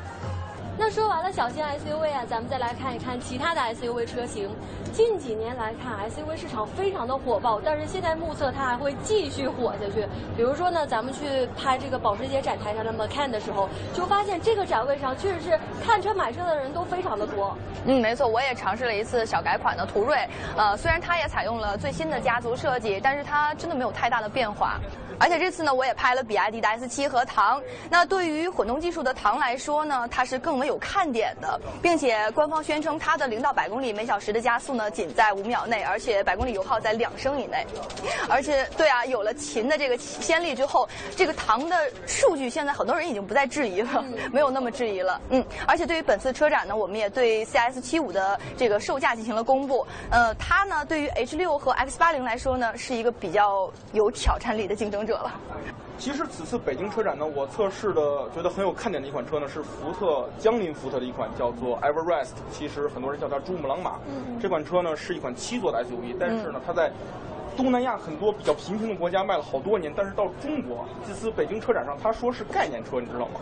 [0.82, 4.48] 那说完了小型 SUV 啊，咱们再来看一看其他的 SUV 车型。
[4.94, 10.08] 近几年来看，SUV 市场非常的火爆，但是现在目测它还会继续火下去。
[10.34, 17.54] 比如说呢，咱们去拍这个保时捷展台上的 Macan 的时候，就发现这个展位上确实是看车买车的人都非常的多。
[17.84, 20.26] 嗯，没错，我也尝试了一次小改款的途锐，
[20.56, 24.80] 呃，虽然它也采用了最新的家族设计，但是它真的没有太大的变化。
[25.20, 27.62] 而且这次呢，我也拍了比亚迪的 S7 和唐。
[27.90, 37.66] 那对于混动技术的唐来说呢，它是更为有看点的，并且官方宣称它的零到百公里每小时的加速呢，仅在五秒内，而且百公里油耗在两升以内。
[38.30, 44.02] 而且，对啊，有了秦的这个先例之后，这个唐的数据现在很多人已经不再质疑了，
[44.32, 45.20] 没有那么质疑了。
[45.28, 49.86] 嗯，而且对于本次车展呢，我们也对 CS75 的这个售价进行了公布。
[50.10, 55.09] 呃，它呢，对于 H6 和 X80 来说呢，是一个比较有挑战力的竞争者。
[55.16, 55.32] 了。
[55.98, 58.02] 其实此次北京车展呢，我测试的
[58.34, 62.32] 觉得很有看点的一款车呢，是福特江铃福特的一款叫做 Everest。
[62.50, 63.98] 其实很多人叫它珠穆朗玛。
[64.40, 66.90] 这款车呢是一款七座的 SUV，但是呢它在
[67.62, 73.40] 东南亚很多比较贫穷的国家卖了好多年，但是到中国这次北京车展上，他说是概念车，你知道吗？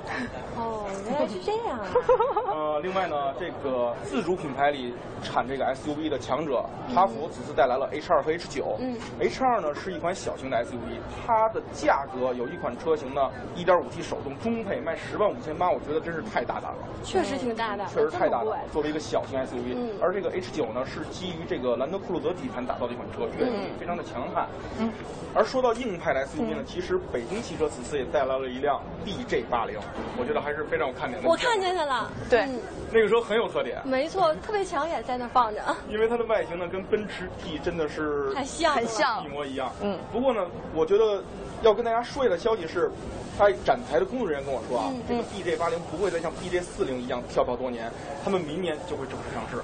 [0.56, 1.78] 哦，原来是这样。
[2.50, 4.92] 呃，另外呢，这个自主品牌里
[5.22, 6.64] 产这个 SUV 的强者
[6.94, 8.64] 哈弗此次带来了 H2 和 H9。
[8.80, 16.78] 嗯，H2 呢是一款小型的 SUV，它的价格有一款车型呢 1.5T 手动中配卖十万五千八，我觉得真是太大胆了。
[17.04, 18.58] 确实挺大的，确实太大胆。
[18.72, 24.46] 作为一个小型 SUV，而这个 H9 呢是基于这个兰德酷路泽底盘打造的一款车，越野非常的强悍。
[24.78, 24.90] 嗯，
[25.34, 29.78] 而说到硬派的 SUV 呢，其实北京汽车此次也带来了一辆 BJ 八零
[30.18, 31.28] 我觉得还是非常有看点的。
[31.28, 32.48] 我看见它了，对，
[32.92, 35.62] 那个车很有特点，没错，特别抢眼，在那放着。
[35.88, 39.70] 因为它的外形呢，跟奔驰 T 真的是很像，很像，一模一样。
[39.82, 41.22] 嗯，不过呢，我觉得
[41.62, 42.90] 要跟大家说一个消息是，
[43.36, 47.90] 他展台的工作人员跟我说啊，这个 BJ 八零不会再像 BJ 四零一样跳槽多年，
[48.24, 49.62] 他们明年就会正式上市。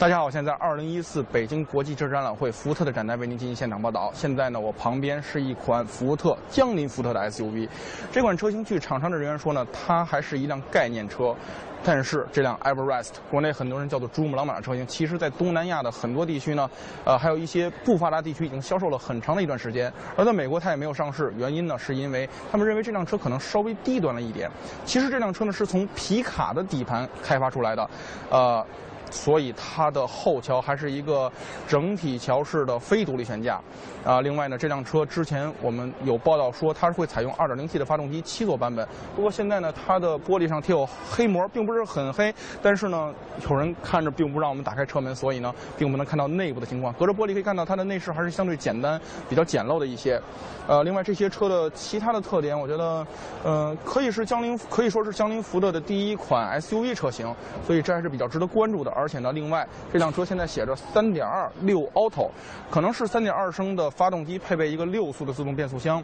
[0.00, 4.10] 大家好，现在二零一四北京国际车展览会，福特的展台为您进行现场报道。
[4.14, 7.68] 现在呢，我旁边是一款福特江铃福特的 SUV，
[8.10, 11.36] 这款车型据厂商的人员说呢，它还是一辆概念车。
[11.84, 16.70] 但是这辆 Everest，国内很多人叫做珠穆朗玛车型，其实在东南亚的很多地区呢，
[17.04, 19.92] 呃，还有一些不发达地区已经销售了很长的一段时间。
[20.16, 24.50] 而在美国它也没有上市，原因呢是因为他们认为这辆车可能稍微低端了一点。
[24.86, 27.90] 其实这辆车呢是从皮卡的底盘开发出来的，
[28.30, 28.64] 呃。
[29.10, 31.30] 所以它的后桥还是一个
[31.66, 33.60] 整体桥式的非独立悬架。
[34.02, 43.12] 啊，另外呢，这辆车之前我们有报道说它是会采用 2.0T 的发动机七座版本，不过现在呢，它的玻璃上贴有黑膜，并不是很黑，但是呢，
[43.50, 46.94] 有人看着并不让我们打开车门，所以呢，并不能看到内部的情况。
[46.94, 48.98] 隔着玻璃可以看到它的内饰还是相对简单、
[49.28, 50.18] 比较简陋的一些。
[50.66, 53.06] 呃，另外这些车的其他的特点，我觉得，
[53.44, 57.34] 呃，可以是江铃，可以说是江铃福特的第一款 SUV 车型，
[57.66, 58.90] 所以这还是比较值得关注的。
[59.00, 62.28] 而且呢，另外这辆车现在写着三点二六 Auto，
[62.70, 63.90] 可能是三点二升的。
[63.90, 66.02] 发动机配备一个六速的自动变速箱，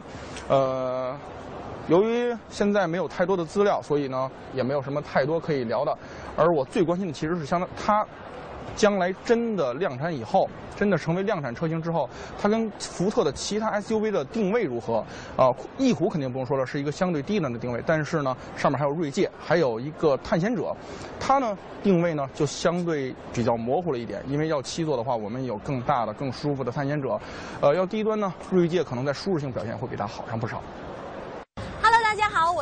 [0.49, 1.15] 呃，
[1.87, 5.97] 由于现在没有太多的资料，所以呢也没有什么太多可以聊的。
[6.35, 8.05] 而我最关心的其实是相当它。
[8.75, 12.09] 将来真的量产以后，真的成为量产车型之后，
[12.39, 15.03] 它跟福特的其他 SUV 的定位如何？
[15.35, 17.81] 啊，翼虎肯定不用说了，是一个相对低端的定位。
[17.85, 20.75] 但是呢，上面还有锐界，还有一个探险者，
[21.19, 24.21] 它呢定位呢就相对比较模糊了一点。
[24.27, 27.19] 因为要七座的话，我们有更大的、更舒服的探险者。
[27.61, 30.61] 呃，要低端呢，锐界可能在舒适性表现会比它好上不少。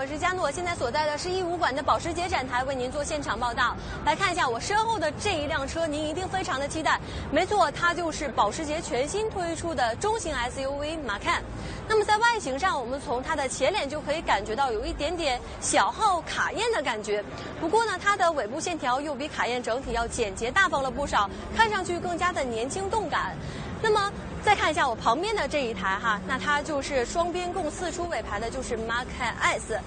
[0.06, 3.76] 我是佳诺，现在所在的是义乌馆的保时捷展台，为您做现场报道。
[4.06, 7.00] 来看一下我身后的这一辆车，您一定非常的期待。
[7.32, 11.42] 没错，它就是保时捷全新推出的中型 SUV Macan。
[11.88, 17.26] 那么在外形上，我们从它的前脸就可以感觉到有一点点小号卡宴的感觉。
[17.60, 21.28] 不过呢，它的尾部线条又比卡宴整体要简洁大方了不少，
[21.58, 23.36] 看上去更加的年轻动感。
[23.82, 24.14] 那么。
[24.46, 29.80] 再看一下我旁边的这一台哈，那它就是双边共四出尾排的，就是 Macan S。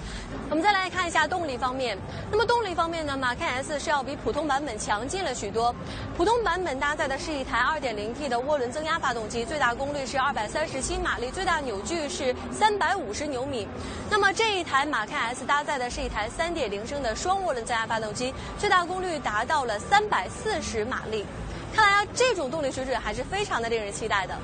[0.49, 1.97] 我们再来看一下动力方面，
[2.29, 5.73] 那么动力方面呢，Macan S 是要比普通版本强劲了许多。
[6.17, 13.65] 普通版本搭载的是一台 2.0T 的涡轮增压发动机，最大功率是237马力，最大扭矩是350牛米。
[14.09, 21.25] 那么这一台 Macan S 搭载的是一台3.0升的双涡轮增压发动机，最大功率达到了340马力。
[21.73, 24.35] 看来啊，这种动力水准还是非常的令人期待的。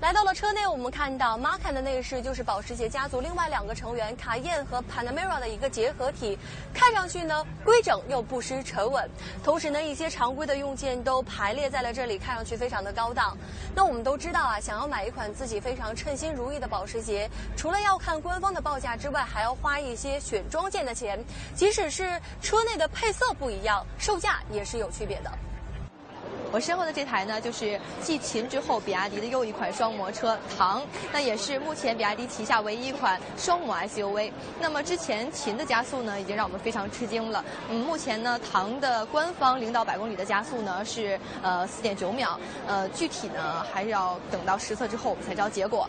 [0.00, 6.38] 来到了车内，我们看到 Macan 的内饰就是保时捷家族另外两个成员卡宴和 Panamera 的一个结合体，
[6.72, 9.06] 看上去呢规整又不失沉稳。
[9.44, 13.36] 同时呢，一些常规的用件都排列在了这里，看上去非常的高档。
[13.74, 21.22] 那我们都知道啊，想要买一款自己非常称心如意的保时捷，除了要看官方的报价之外，还要花一些选装件的钱。
[21.54, 25.30] 即使是车内的配色不一样，售价也是有区别的。
[26.52, 30.82] 我身后的这台呢，就是继秦之后，比亚迪的又一款双模车唐，
[31.12, 34.32] 那也是目前比亚迪旗下唯一一款双模 SUV。
[34.60, 37.44] 那么之前秦的加速呢，已经让我们非常吃惊了。
[37.70, 45.88] 嗯，目前呢，唐的官方零到百公里的加速呢是呃四点九秒，呃，具体呢还是要等到实测之后我们才知道结果。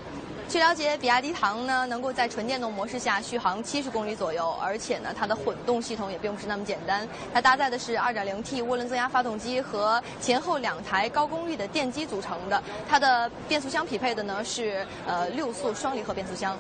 [0.49, 7.07] 据了解，比亚迪唐呢能够在纯电动模式下续航七十公里左右，而且呢它的混动系统也并不是那么简单。
[7.34, 16.57] 它搭载的是 2.0T 涡轮增压发动机和前后后两台高功率的电机组成的，它的变速箱匹配的呢是呃六速双离合变速箱。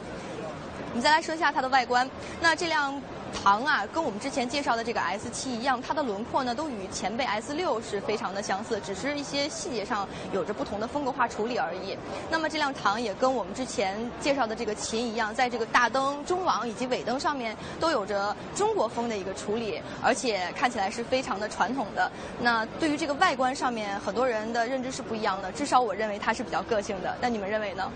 [0.91, 3.01] 我们再来说一下它的外观，那这辆。
[3.43, 11.97] 唐啊，跟我们之前介绍的这个 S7 一样，它的轮廓呢都与前辈 S6 是非常的相似，只是一些细节上有着不同的风格化处理而已。
[12.29, 22.11] 那么这辆唐也跟我们之前介绍的这个秦一样，在这个大灯、中网以及尾灯上面都有着中国风的一个处理，而且看起来是非常的传统的。
[22.41, 27.15] 那对于这个外观上面，很多人的认知是不一样的，至少我认为它是比较个性的。
[27.21, 27.89] 那你们认为呢？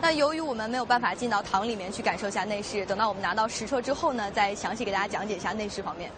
[0.00, 4.75] 那由于我们没有办法进到唐里面去感受一下内饰，等到我们拿到实车之后呢，再详。
[4.76, 6.10] 细给大家讲解一下内饰方面。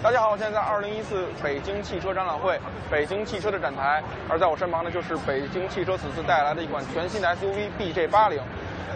[0.00, 2.56] 大家好，我现在在二零一四北京汽车展览会，
[2.88, 8.40] 北京汽车的展台，而在我身旁呢就是北京汽车此次带来的一款全新的 SUV BJ 八零。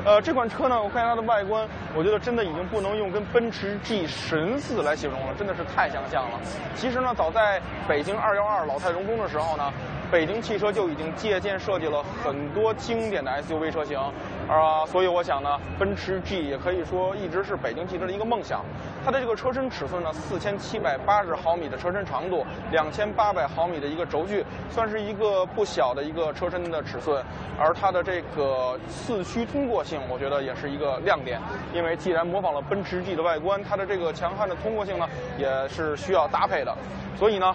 [0.05, 6.41] 呃，这款车呢，我看它的外观，我觉得真的已经不能用跟奔驰 G 神似来形容了，真的是太相像了。
[6.75, 9.73] 其实呢，早在北京二幺二老态龙钟的时候呢。
[10.13, 13.99] 北京汽车就已经借鉴设计了很多经典的 SUV 车型，
[14.47, 18.63] 啊，所以我想呢，奔驰 G 也可以说一直是北京汽车的一个梦想。
[19.03, 27.25] 它的这个车身尺寸呢，四千七百八十毫米的车身长度，两千八百毫米的一个轴距，算是一个不小的一个车身的尺寸。
[27.59, 31.40] 而它的这个四驱通过我觉得也是一个亮点，
[31.74, 36.76] 因为既然模仿了奔驰 G 的外观，它的这个强悍的通过性呢，也是需要搭配的。
[37.18, 37.55] 所以呢。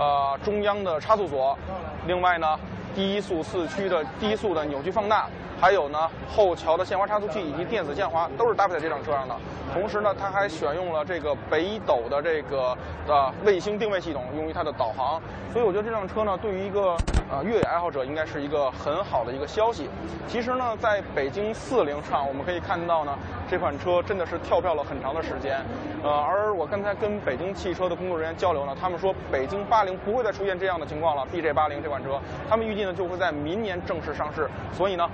[0.00, 1.58] 呃，中央的差速锁，
[2.06, 2.56] 另外呢，
[2.94, 5.26] 低速四驱的低速的扭矩放大，
[5.60, 9.34] 还有呢后桥的限滑差速器以及电子限滑都是搭配在这辆车上的。
[9.72, 15.20] 同时呢，它还选用了这个北斗的这个呃卫星定位系统，用于它的导航。
[15.52, 16.96] 所以我觉得这辆车呢，对于一个
[17.30, 19.90] 呃越野爱好者应该是一个很好的一个消息。
[20.26, 23.18] 其实呢，在北京四零上，我们可以看到呢，
[23.50, 25.60] 这款车真的是跳票了很长的时间。
[26.02, 31.26] 呃，而我刚才跟北京汽车的工作人员交流呢，他们说北京八零不会再出现这样的情况了。
[31.30, 34.48] BJ 八零这款车，他们预计呢就会在明年正式上市。
[34.72, 35.08] 所以呢，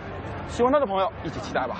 [0.49, 1.77] 喜欢它的朋友一起期待吧。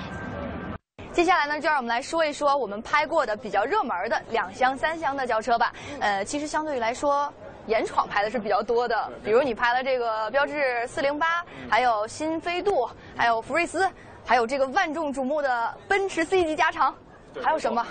[1.11, 5.71] 接下来呢，就让我们来说一说我们拍过的比较热门的两厢、三厢的轿车吧。
[6.01, 7.33] 呃，其实相对于来说，
[7.67, 13.89] 严闯拍的是比较多的，比如你拍了这个标致四零八，还有新飞度，还有福睿斯，
[14.25, 16.93] 还有这个万众瞩目的奔驰 C 级加长，
[17.41, 17.85] 还有什么？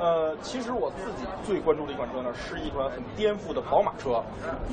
[0.00, 4.22] 呃，其实我自己最关注的一款车呢，是一款很颠覆的宝马车，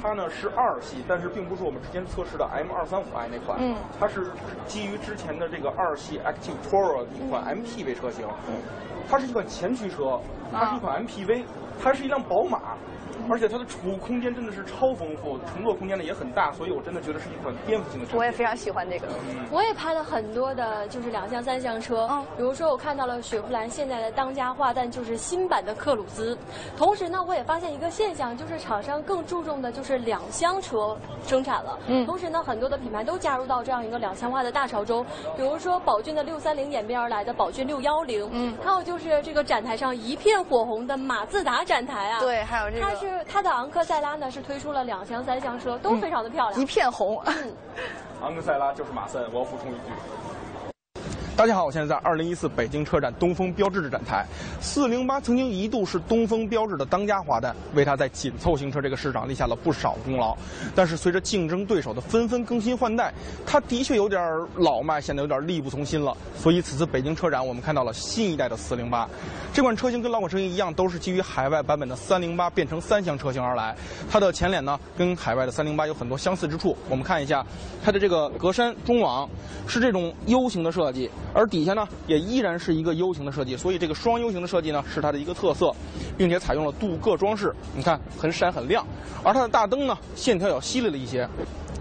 [0.02, 4.32] 它呢是二系，但是并不是我们之前测试的 M 二三五 i 那款，嗯，它是
[4.66, 8.26] 基于之前的这个二系 Active Tourer 一款 MPV 车型，
[9.10, 10.18] 它是一款前驱车，
[10.52, 11.44] 它是一款 MPV，
[11.84, 12.78] 它是一辆宝马。
[13.30, 18.18] 而且它的储物空间真的是超丰富，乘坐空间呢也很大，所以我真的觉得是一款颠覆性的车。
[18.18, 19.08] 我也非常喜欢这个，
[19.52, 22.08] 我也拍了很多的，就是两厢、三厢车。
[22.10, 26.38] 嗯，比如说我看到了雪佛兰现在的当家花旦就是新版的克鲁兹。
[26.78, 31.78] 同时呢，我也发现一个现象，就是厂商更注重的就是两厢车生产了。
[31.88, 35.06] 嗯，同时呢，很多的品牌都加入到这样一个两厢化的大潮中。
[35.36, 38.28] 比如说宝骏的六三零演变而来的宝骏六幺零。
[38.32, 42.20] 嗯，还有就是这个展台上一片火红的马自达展台啊。
[42.20, 42.82] 对，还有这个。
[42.82, 43.07] 它是。
[43.28, 47.22] 它的昂克赛拉呢是推出了两厢、三厢车，都非常的漂亮，一片红。
[48.22, 50.27] 昂克赛拉就是马森，我要补充一句。
[51.38, 54.26] 大家好，我现在在二零一四北京车展东风标致的展台。
[54.60, 60.36] 四零八曾经一度是东风标致的当家花旦，为它在紧凑型车这个市场立下了不少功劳。
[60.74, 63.14] 但是随着竞争对手的纷纷更新换代，
[63.46, 64.20] 它的确有点
[64.56, 66.18] 老迈，显得有点力不从心了。
[66.36, 69.08] 所以此次北京车展，我们看到了新一代的四零八。
[69.54, 73.76] 这款车型跟老款车型一样，都是基于海外版本的三零八变成三厢车型而来。
[74.10, 76.76] 它的前脸呢，跟海外的三零八有很多相似之处。
[76.90, 77.46] 我们看一下
[77.86, 79.30] 它的这个格栅中网
[79.68, 81.12] 是这种 U 型的设计。
[81.38, 85.72] 而底下呢，也依然是一个 U 型的设计，所以这个双 U 型的设计呢，是它的一个特色，
[86.18, 88.84] 并且采用了镀铬装饰，你看很闪很亮。
[89.24, 91.30] 而它的大灯呢，线条要犀利了一些。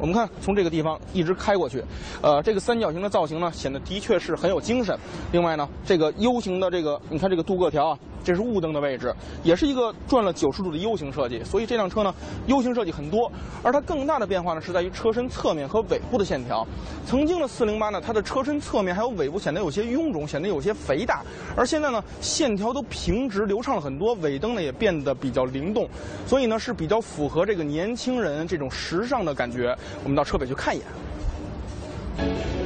[0.01, 1.83] 我们看从这个地方一直开过去，
[2.23, 4.97] 呃，这个三角形的造型呢，显得的确是很有精神。
[5.33, 7.99] 另外呢，这个 U 型的这个，你看这个镀铬条啊。
[8.25, 12.13] 这是雾灯的位置，也是一个转了九十度的 U 型设计，所以这辆车呢
[12.49, 13.31] ，U 型设计很多。
[13.63, 16.67] 而它更大的变化呢，是在于车身侧面和尾部的线条。
[17.07, 21.23] 曾经的四零八呢，它的车身侧面还有尾部显得有些臃肿，显得有些肥大。
[21.57, 25.89] 而现在呢，线条都平直流畅了很多，尾灯呢也变得比较灵动，
[26.27, 29.73] 所以呢是比较符合这个年轻人这种时尚的感觉。
[30.03, 32.66] 我们到车尾去看一眼。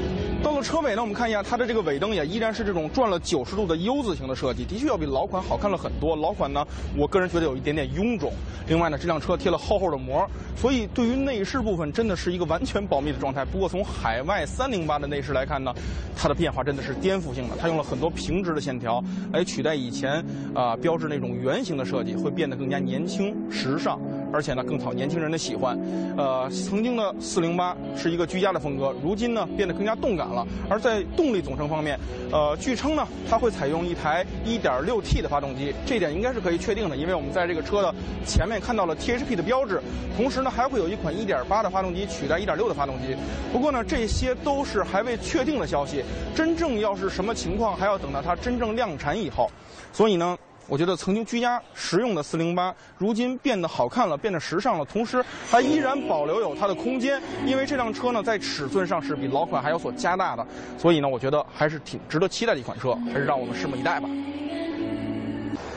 [0.50, 6.16] 到了车尾呢，我们看一下它的这个尾灯也依然是这种转了九十度的 U 字形的设计，的确要比老款好看了很多。
[6.16, 8.32] 老款呢，我个人觉得有一点点臃肿。
[8.66, 13.44] 另外呢，这辆车贴了厚厚的膜，所以对于内饰部分真的是一个完全保密的状态。
[13.44, 15.72] 不过从海外三零八的内饰来看呢，
[16.16, 17.54] 它的变化真的是颠覆性的。
[17.56, 19.00] 它用了很多平直的线条
[19.32, 20.20] 来取代以前
[20.52, 24.00] 啊标志那种圆形的设计，会变得更加年轻时尚，
[24.32, 25.78] 而且呢更讨年轻人的喜欢。
[26.16, 30.26] 呃，曾经的四零八是一个居家的风格，如今呢变得更加动感。
[30.30, 31.98] 了，而在动力总成方面，
[32.30, 37.94] 呃，据称呢，它会采用一台 1.6T 的发动机，这点应该是可以确定的，因为我们在这个车的
[38.26, 39.80] 前面看到了 THP 的标志，
[40.16, 43.16] 同时呢，还会有一款1.8的发动机取代1.6的发动机。
[43.52, 49.50] 不过呢，这些都是还未确定的消息，真正要是什么情况，还要等到它真正量产以后。
[49.92, 50.36] 所以呢。
[50.68, 57.20] 我觉得曾经居家实用的四零八，如今变得好看了，变得时尚了，同时还依然保留有它的空间。
[57.44, 60.46] 因为这辆车呢，在尺寸上是比老款还有所加大的，
[60.78, 64.08] 所以呢，我觉得还是挺值得期待的一款车，还是让我们拭目以待吧。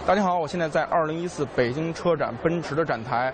[0.05, 3.33] 大家好，我现在在二零一四北京车展奔驰的展台，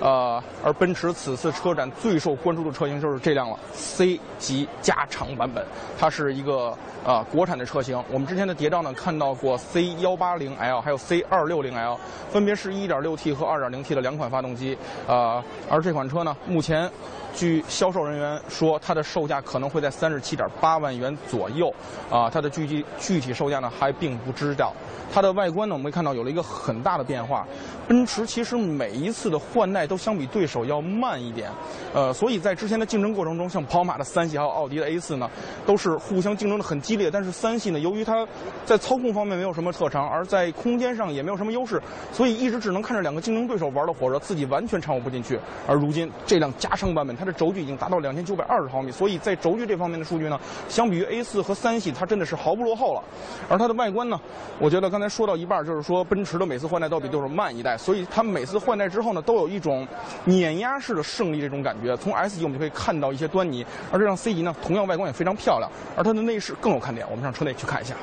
[0.00, 5.64] 呃，而奔驰此次车展最受关注的车型就是这辆了，C 级加长版本，
[5.98, 8.02] 它是一个呃国产的车型。
[8.10, 11.98] 我们之前的谍照呢看到过 C 幺八零 L 还有 C 二六零 L，
[12.30, 16.90] 分别是一点六 T 和二点零 T 的两款发动机，呃，而这款车呢目前。
[17.34, 21.72] 据销售人员说，它的售价可能会在三十七点八万元左右，
[22.10, 24.72] 啊，它的具体具体售价呢还并不知道。
[25.12, 27.46] 它的外观呢，我们看到有了一个很大的变化。
[27.86, 31.50] 奔驰其实每一次的换代都相比对手要慢一点，
[31.94, 35.28] 呃，所以在之前的竞争过程中，像宝马的三系还有奥迪的 A 四呢，
[35.66, 37.10] 都是互相竞争的很激烈。
[37.10, 38.26] 但是三系呢，由于它
[38.66, 41.80] 在操控方面没有什么特长，而在空间上也没有什么优势，
[42.12, 45.40] 所以一直只能看着两个竞争对手玩的火热，自己完全掺和不进去。
[45.66, 53.02] 而如今这辆加长版本，它的轴距已经达到两千九百二十毫米，所以在轴距这方面的数据呢，相比于 A 四和三系，它真的是毫不落后了。
[53.48, 54.20] 而它的外观呢，
[54.58, 59.77] 我觉得刚才说到一半，就是说奔驰的每次换代都比对手慢一代，所以它每次换代之后呢，都有一种
[60.24, 61.96] 碾压式的胜利这种感觉。
[61.98, 67.06] 从 S 级我们就可以看到一些端倪，而这辆 C 级呢，同样外观也非常漂亮，而它的内饰更有看点。
[67.10, 67.94] 我们上车内去看一下。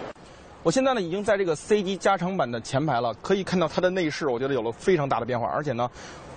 [0.63, 5.89] 我现在呢已经在这个 C 级加长版的前排了，可以看到它的内饰，我觉得有了非常大的变化，而且呢，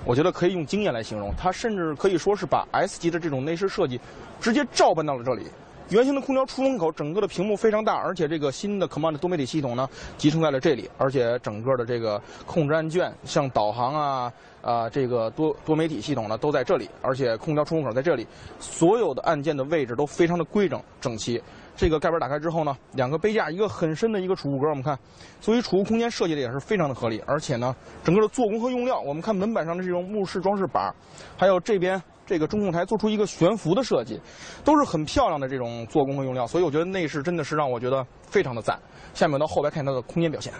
[0.04, 3.98] 我觉得可以用惊艳来形容，它甚至可以说是把 S 级的这种内饰设计
[4.38, 5.46] 直接照搬到了这里。
[5.88, 14.30] 圆形的空调出风口，整个的屏幕非常大，而且这个新的 Command 多媒体系统呢集成在了这里，而且整个的这个控制按键，像导航啊
[14.62, 18.26] 啊这个多多媒体系统呢都在这里，而且空调出风口在这里，
[18.58, 21.42] 所有的按键的位置都非常的规整整齐。
[21.76, 24.98] 这个盖板打开之后呢，两个杯架，一个很深的一个储物格，我们看，
[25.40, 30.94] 所以储物空间设计的也是非常的合理，而且呢，整个的做工和用料，我们看门板上的这种木饰装饰板，
[31.36, 32.00] 还有这边。
[32.26, 34.20] 这个中控台做出一个悬浮的设计，
[34.62, 38.78] 都是很漂亮的这种做工和用料，所以我觉得内饰真的是让我觉得非常的赞。
[39.14, 40.52] 下面到后排看它的空间表现。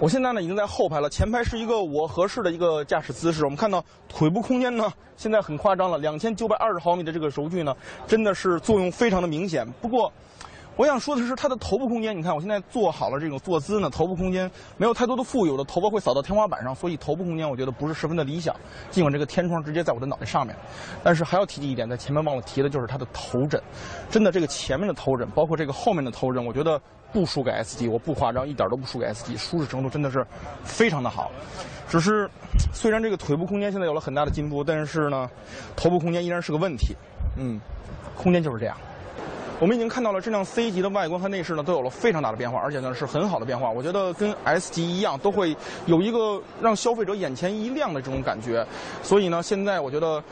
[0.00, 3.44] 我现在呢已经在后排了，前排是一个我合适的一个驾驶姿势。
[3.44, 7.74] 我们看到腿部空间呢现在很夸张了，两千九百二十毫米的这个轴距呢
[8.06, 9.66] 真的是作用非常的明显。
[9.80, 10.12] 不过。
[10.76, 18.54] 我想说的是，它的头部空间，你看我现在做好了这种坐姿呢，头部空间没有太多的富裕，我的头发会扫到天花板上，所以头部空间我觉得不是十分的理想。
[18.88, 20.54] 尽管这个天窗直接在我的脑袋上面，
[21.02, 23.60] 但是还要提及一点，在前面忘了提的就是它的头枕，
[24.08, 26.80] 真的这个前面的头枕，包括这个后面的头枕，我觉得
[27.12, 30.26] 不输给 S 级，我不夸张，一点都不输给 S 级，舒适程度真的是
[30.64, 31.30] 非常的好。
[31.88, 32.28] 只是
[32.72, 35.30] 虽然这个腿部空间现在有了很大的进步，但是呢，
[35.74, 36.94] 头部空间依然是个问题。
[37.36, 37.58] 嗯，
[38.16, 38.76] 空间就是这样。
[39.60, 43.68] 我们已经看到了这辆 C 级的外观和内饰呢，都有了非常大的变化，而且呢是很好的变化。
[43.68, 45.56] 我觉得跟 S 级一样，都会
[45.86, 48.64] 有一个让消费者眼前一亮的这种感觉。
[49.02, 50.22] 所以呢，现在我觉得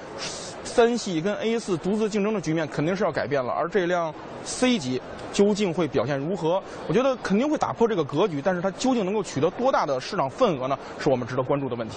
[0.62, 3.53] 三系跟 A 四独自竞争的局面肯定是要改变了。
[3.53, 4.14] 而这辆
[4.45, 5.03] C 级
[5.33, 6.62] 究竟会表现如何？
[6.87, 10.79] 我觉得肯定会打破这个格局，但是它究竟能够取得多大的市场份额呢？
[11.01, 11.97] 是我们值得关注的问题。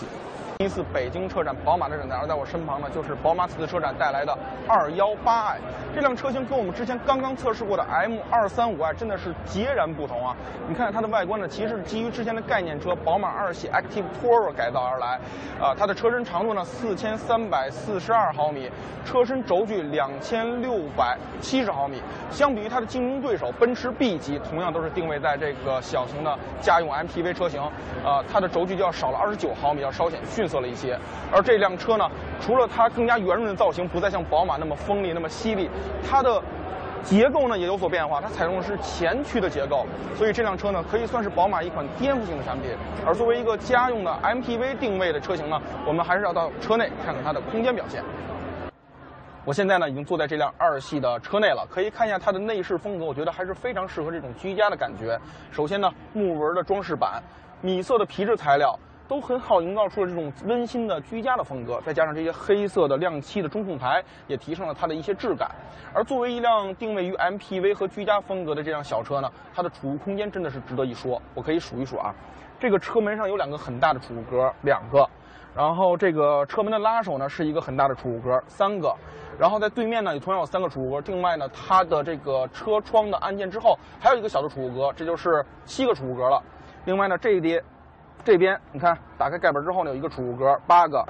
[0.62, 4.38] 一次北京车展，宝马的展台，而在我身旁呢，就是宝马此次车展带来的
[4.68, 5.56] 218i
[5.96, 10.36] 这辆车型，跟我们之前刚刚测试过的 M235i 真的是截然不同啊！
[10.68, 15.18] 你看它的外观呢，其实是基于之前的概念车宝马二系 Active Tourer 改造而来，
[15.62, 18.70] 啊，它的车身长度呢4342毫米，
[19.06, 27.62] 车身轴距2670毫米，相比于它的竞争对手奔驰 B 级，同样都是定位在这个小型的家用 MPV 车型，
[28.04, 30.49] 啊，它的轴距就要少了29毫米，要稍显逊。
[30.50, 30.98] 色了一些，
[31.32, 32.10] 而这辆车呢，
[32.42, 35.70] 除了它更加圆润的造型，不再像宝马那么锋利、那么犀利，
[36.10, 36.42] 它的
[37.04, 39.86] 结构呢也有所变化，它采用的是前驱的结构，
[40.18, 42.72] 所以这辆车呢可以算是宝马一款颠覆性的产品。
[43.06, 48.04] 而作为一个家用的 MPV 定位的车型呢，我们还是要到车内看看它的空间表现。
[49.46, 55.18] 我现在呢已经坐在这辆二系的车内了，可以看一下它的内饰风格，我觉得还是非常适合这种居家的感觉。
[55.52, 57.24] 首先呢，木纹的装饰板，
[57.62, 58.78] 米色的皮质材料。
[59.10, 61.82] 都很好，营造出了这种温馨的居家的风格。
[61.82, 65.50] 再加上这些黑色的亮漆的中控台，也提升了它的一些质感。
[65.96, 71.20] 而作为一辆定位于 MPV 和居家风格的这辆小车呢，它的储物空间真的是值得一说。
[71.34, 72.14] 我可以数一数啊，
[72.60, 75.04] 这个车门上有两个很大的储物格，两个；
[75.56, 78.96] 然后这个车门的拉手呢是一个很大的储物格，三个；
[79.40, 81.00] 然后在对面呢也同样有三个储物格。
[81.08, 86.40] 另外呢，它的这个车窗的按键之后还有一个小的储物格，这就是七个储物格了。
[86.86, 87.60] 另外呢，这一叠。
[88.30, 91.04] 这边你看，打开盖板之后呢，有一个储物格，八个；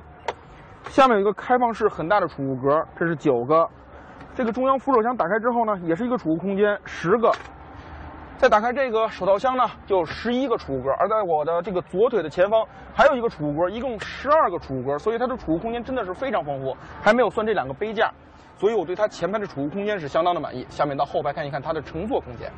[0.87, 3.67] 下面有一个开放式很大的储物格，这是九个。
[4.33, 7.29] 这个中央扶手箱打开之后呢，也是一个储物空间，十个。
[8.37, 10.91] 再打开这个手套箱呢，就十一个储物格。
[10.91, 12.65] 而在我的这个左腿的前方，
[12.95, 18.09] 还有一个储物格，一共十二个储物格，所以它的储物空间真的是非常丰富，还没有算这两个杯架，
[18.55, 20.65] 所以我对它前排的储物空间是相当的满意。
[20.69, 22.49] 下面到后排看一看它的乘坐空间。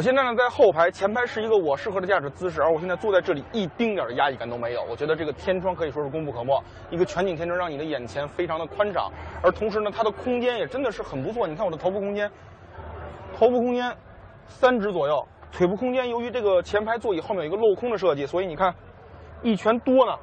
[0.00, 4.82] 我现在呢在后排，前排是一个我适合的驾驶姿势，而我现在坐在这里一丁点的压抑感都没有。
[4.84, 11.46] 我觉得这个天窗可以说是功不可没，一个全景天窗让你的眼前非常的宽敞，而同时呢它的空间也真的是很不错。
[11.46, 12.30] 你看我的头部空间，
[13.36, 13.94] 头部空间
[14.46, 15.22] 三指左右，
[15.52, 18.74] 腿部空间由于这个前排座椅后面有一个镂空的设计，所以你看
[19.42, 20.16] 一拳多呢。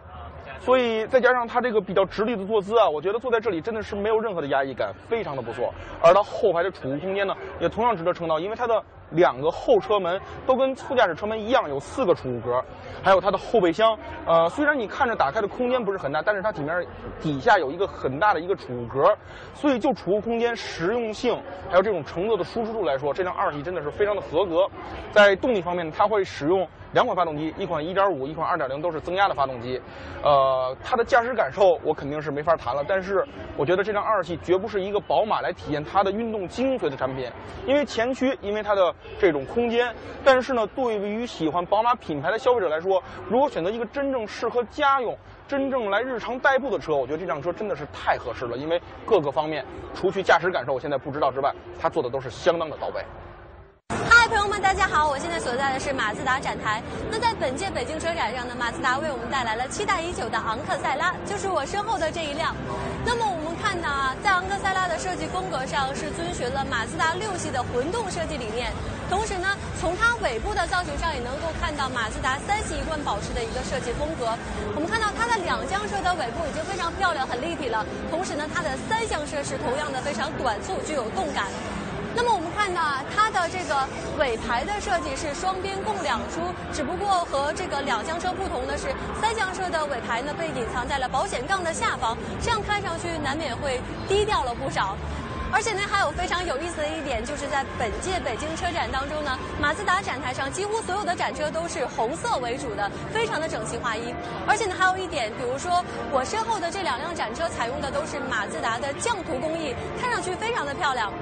[0.60, 5.72] 所以再加上它这个比较直立的坐姿啊，我觉得坐在这里真的是没有任何的压抑感，非常的不错。
[6.02, 8.84] 而它后排的储物空间呢，也同样值得称道，因为它的。
[9.12, 12.64] 两个后车门都跟副驾驶车门一样，有四个储物格，
[13.04, 13.98] 还有它的后备箱。
[14.26, 16.86] 呃，虽然你看着打开的空间不是很大，但是它底面
[17.22, 19.16] 底下有一个很大的一个储物格，
[19.54, 24.68] 所以就储物空间、实用性，还有这种乘坐的舒适度来说，这辆二系真的是非常的合格。
[25.12, 26.68] 在动力方面，它会使用。
[26.94, 29.80] 两款发动机，一款1.5，一款2.0，都是增压的发动机。
[30.24, 32.82] 呃，它的驾驶感受我肯定是没法谈了。
[32.88, 33.24] 但是
[33.58, 37.30] 我觉得这辆二系绝不是一个宝马来体验它的运动精髓的产品，
[37.68, 39.94] 因为前驱，因为它的这种空间。
[40.24, 45.18] 但是呢，对于喜欢宝马品牌的消费者来说，如果选择一个真正适合家用、
[45.48, 53.04] 真正来日常代步的车，我觉得这辆车真的是太合适了，因为各个方面，除去驾驶感受我现在不知道之外，它做的都是相当的到位。
[53.90, 55.08] 嗨，朋友们，大家好！
[55.08, 56.84] 我现在所在的是马自达展台。
[57.10, 62.54] 那在本届北京车展上呢，马自达为我们带来了期待已久的昂克赛拉，就是我身后的这一辆。
[63.06, 68.74] 那么我们看到啊，在昂克赛拉的设计风格上是遵循了马自达六系的混动设计理念，
[69.10, 69.48] 同时呢，
[69.80, 74.36] 从它尾部的造型上也能够看到马自达三系一贯保持的一个设计风格。
[74.76, 81.48] 我们看到它的两厢车的尾部已经非常漂亮、很立体了，同时呢，它的三厢车是同样的非常短促、具有动感。
[82.18, 83.88] 那么我们看到啊，它的这个
[84.18, 86.42] 尾排的设计是双边共两出，
[86.74, 88.88] 只不过和这个两厢车不同的是，
[89.22, 94.98] 三厢车的尾排呢被隐藏在了保险杠的下方，这样看上去难免会低调了不少。
[95.54, 104.12] 而且呢，还有非常有意思的一点，就是在本届北京车展当中呢，马自达展台上几乎所有的展车都是红色为主的，非常的整齐划一。
[104.48, 111.14] 而且呢，还有一点，比如说我身后的这两辆展车采用的都是马自达的匠图工艺，看上去非常的漂亮。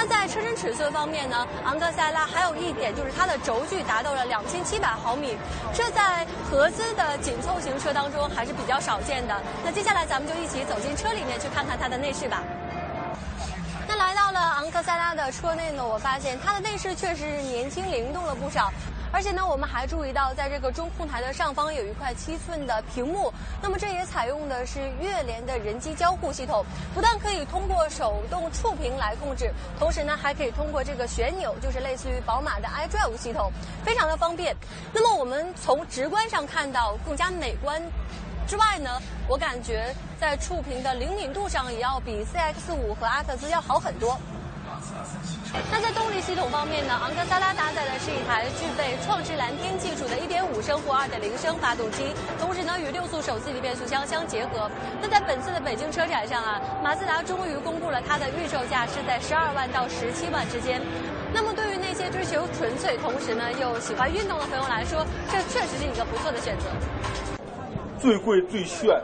[0.00, 5.36] 那在车身尺寸方面呢，昂克赛拉还有一点就是它的轴距达到了两千七百毫米，
[5.74, 9.34] 这在合资的紧凑型车当中还是比较少见的。
[9.64, 12.44] 那接下来咱们就一起走进车里面去看看它的内饰吧。
[13.88, 18.72] 那来到了昂克赛拉的车内呢，我发现它的内饰确实是年轻灵动了不少。
[19.10, 23.32] 而且呢，我们还注意到，在这个中控台的上方有一块七寸的屏幕。
[23.62, 33.50] 那么这也采用的是悦联的人机交互系统，不但可以通过手动触屏来控制，同时呢还可以通过这个旋钮，就是类似于宝马的 iDrive 系统，
[33.84, 34.54] 非常的方便。
[34.92, 37.82] 那么我们从直观上看到更加美观
[38.46, 44.18] 之外呢，我感觉在触屏的灵敏度上也要比 CX 五和阿特兹要好很多。
[45.72, 54.70] 那在动力系统方面呢，昂克赛拉搭载的是一台具备创智蓝天技术的1.5升或2.0升发动机，同时呢与六速手自一体变速箱相结合。
[55.00, 60.80] 那在本次的北京车展上啊，马自达终于公布了它的预售价是在12万到17万之间。
[61.32, 66.64] 那么对于那些追求纯粹，同时呢又喜欢运动的朋友来说，这确实是一个不错的选择。
[67.98, 69.00] 最贵最炫，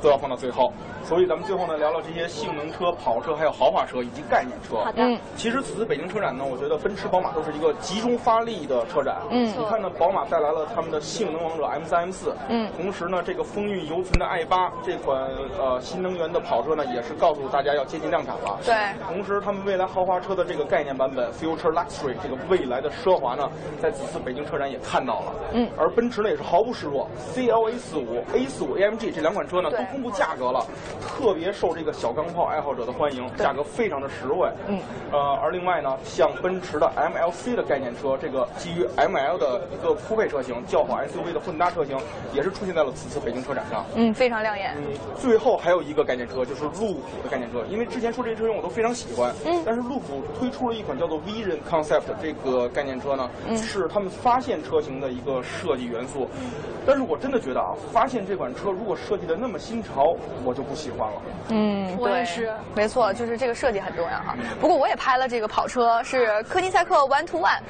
[0.00, 0.72] 都要放到最后。
[1.08, 4.76] 所以咱们最后呢，聊聊这些性能车、跑车，还有豪华车以及概念车。
[4.84, 5.18] 好的。
[5.36, 9.16] 其实此次北京车展呢，我觉得奔驰、宝马都是一个集中发力的车展。
[9.30, 9.46] 嗯。
[9.46, 12.32] 你看呢，宝马带来了他们的性能王者 M3、M4。
[12.50, 12.70] 嗯。
[12.76, 15.18] 同时呢，这个风韵犹存的 i8 这款
[15.58, 18.58] 呃新能源的跑车呢，也是告诉大家要接近量产了。
[18.62, 18.74] 对。
[19.06, 23.48] 同时，他们未来豪华车的这个概念版本 Future Luxury 这个未来的奢华呢，
[23.80, 25.32] 在此次北京车展也看到了。
[25.54, 25.66] 嗯。
[25.78, 30.62] 而奔驰呢也是毫不示弱，CLA 四五、A 四五 AMG 这两款车呢都公布价格了，
[31.00, 31.68] 特别受。
[31.78, 34.50] 这个小钢炮爱好者的欢迎，价格非常的实惠。
[34.66, 34.80] 嗯，
[35.12, 41.96] 呃，而另外呢，像奔驰的 MLC 的概念车，这个基于 ML 的一个酷配车型，轿跑 SUV 的混搭车型，
[42.32, 43.84] 也是出现在了此次北京车展上。
[43.94, 44.74] 嗯，非常亮眼。
[44.76, 47.64] 嗯，最后还有一个概念车，就是路虎的概念车。
[47.70, 56.28] 因为之前说这些车型我都非常喜欢，嗯，但是路虎推出了一款叫做 Vision Concept 这个概念车呢，嗯，是他们发现车型的一个设计元素。
[56.40, 56.50] 嗯，
[56.84, 61.22] 但是我真的觉得啊，发现这款车如果设计的那么新潮，我就不喜欢了。
[61.48, 62.50] 嗯，我也是。
[62.74, 64.36] 没错，就是这个设计很重要哈。
[64.60, 67.60] 不过我也拍了这个跑车，是科尼赛克 One to One。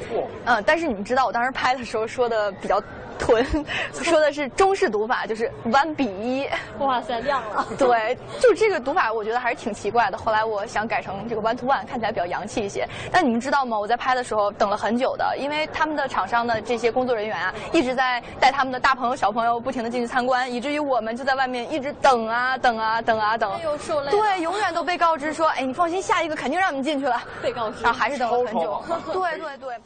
[0.44, 2.80] 嗯，但是你们知道我当时拍的时候说的比较。
[3.18, 3.44] 屯
[3.92, 6.48] 说的是中式读法，就是 one 比一。
[6.78, 7.66] 哇塞，亮了！
[7.76, 10.16] 对，就这个读法，我觉得还是挺奇怪的。
[10.16, 12.88] 后来我想改成这个 one to one，看起来比较洋气一些。
[13.10, 13.78] 但你们知道吗？
[13.78, 23.52] 我在拍的时候等了很久的，因为他们的厂商的这些工作人员啊，一直在带他们的大朋友小朋友不停的进去参观，以至于我们就在外面一直等啊等啊等啊等。
[23.52, 24.10] 哎呦，受累。
[24.10, 27.20] 对，永远都被告知说，哎，你放心，下一个肯定让你们进去了。
[27.42, 28.82] 被告知，然后还是等了很久。
[29.12, 29.76] 对对对。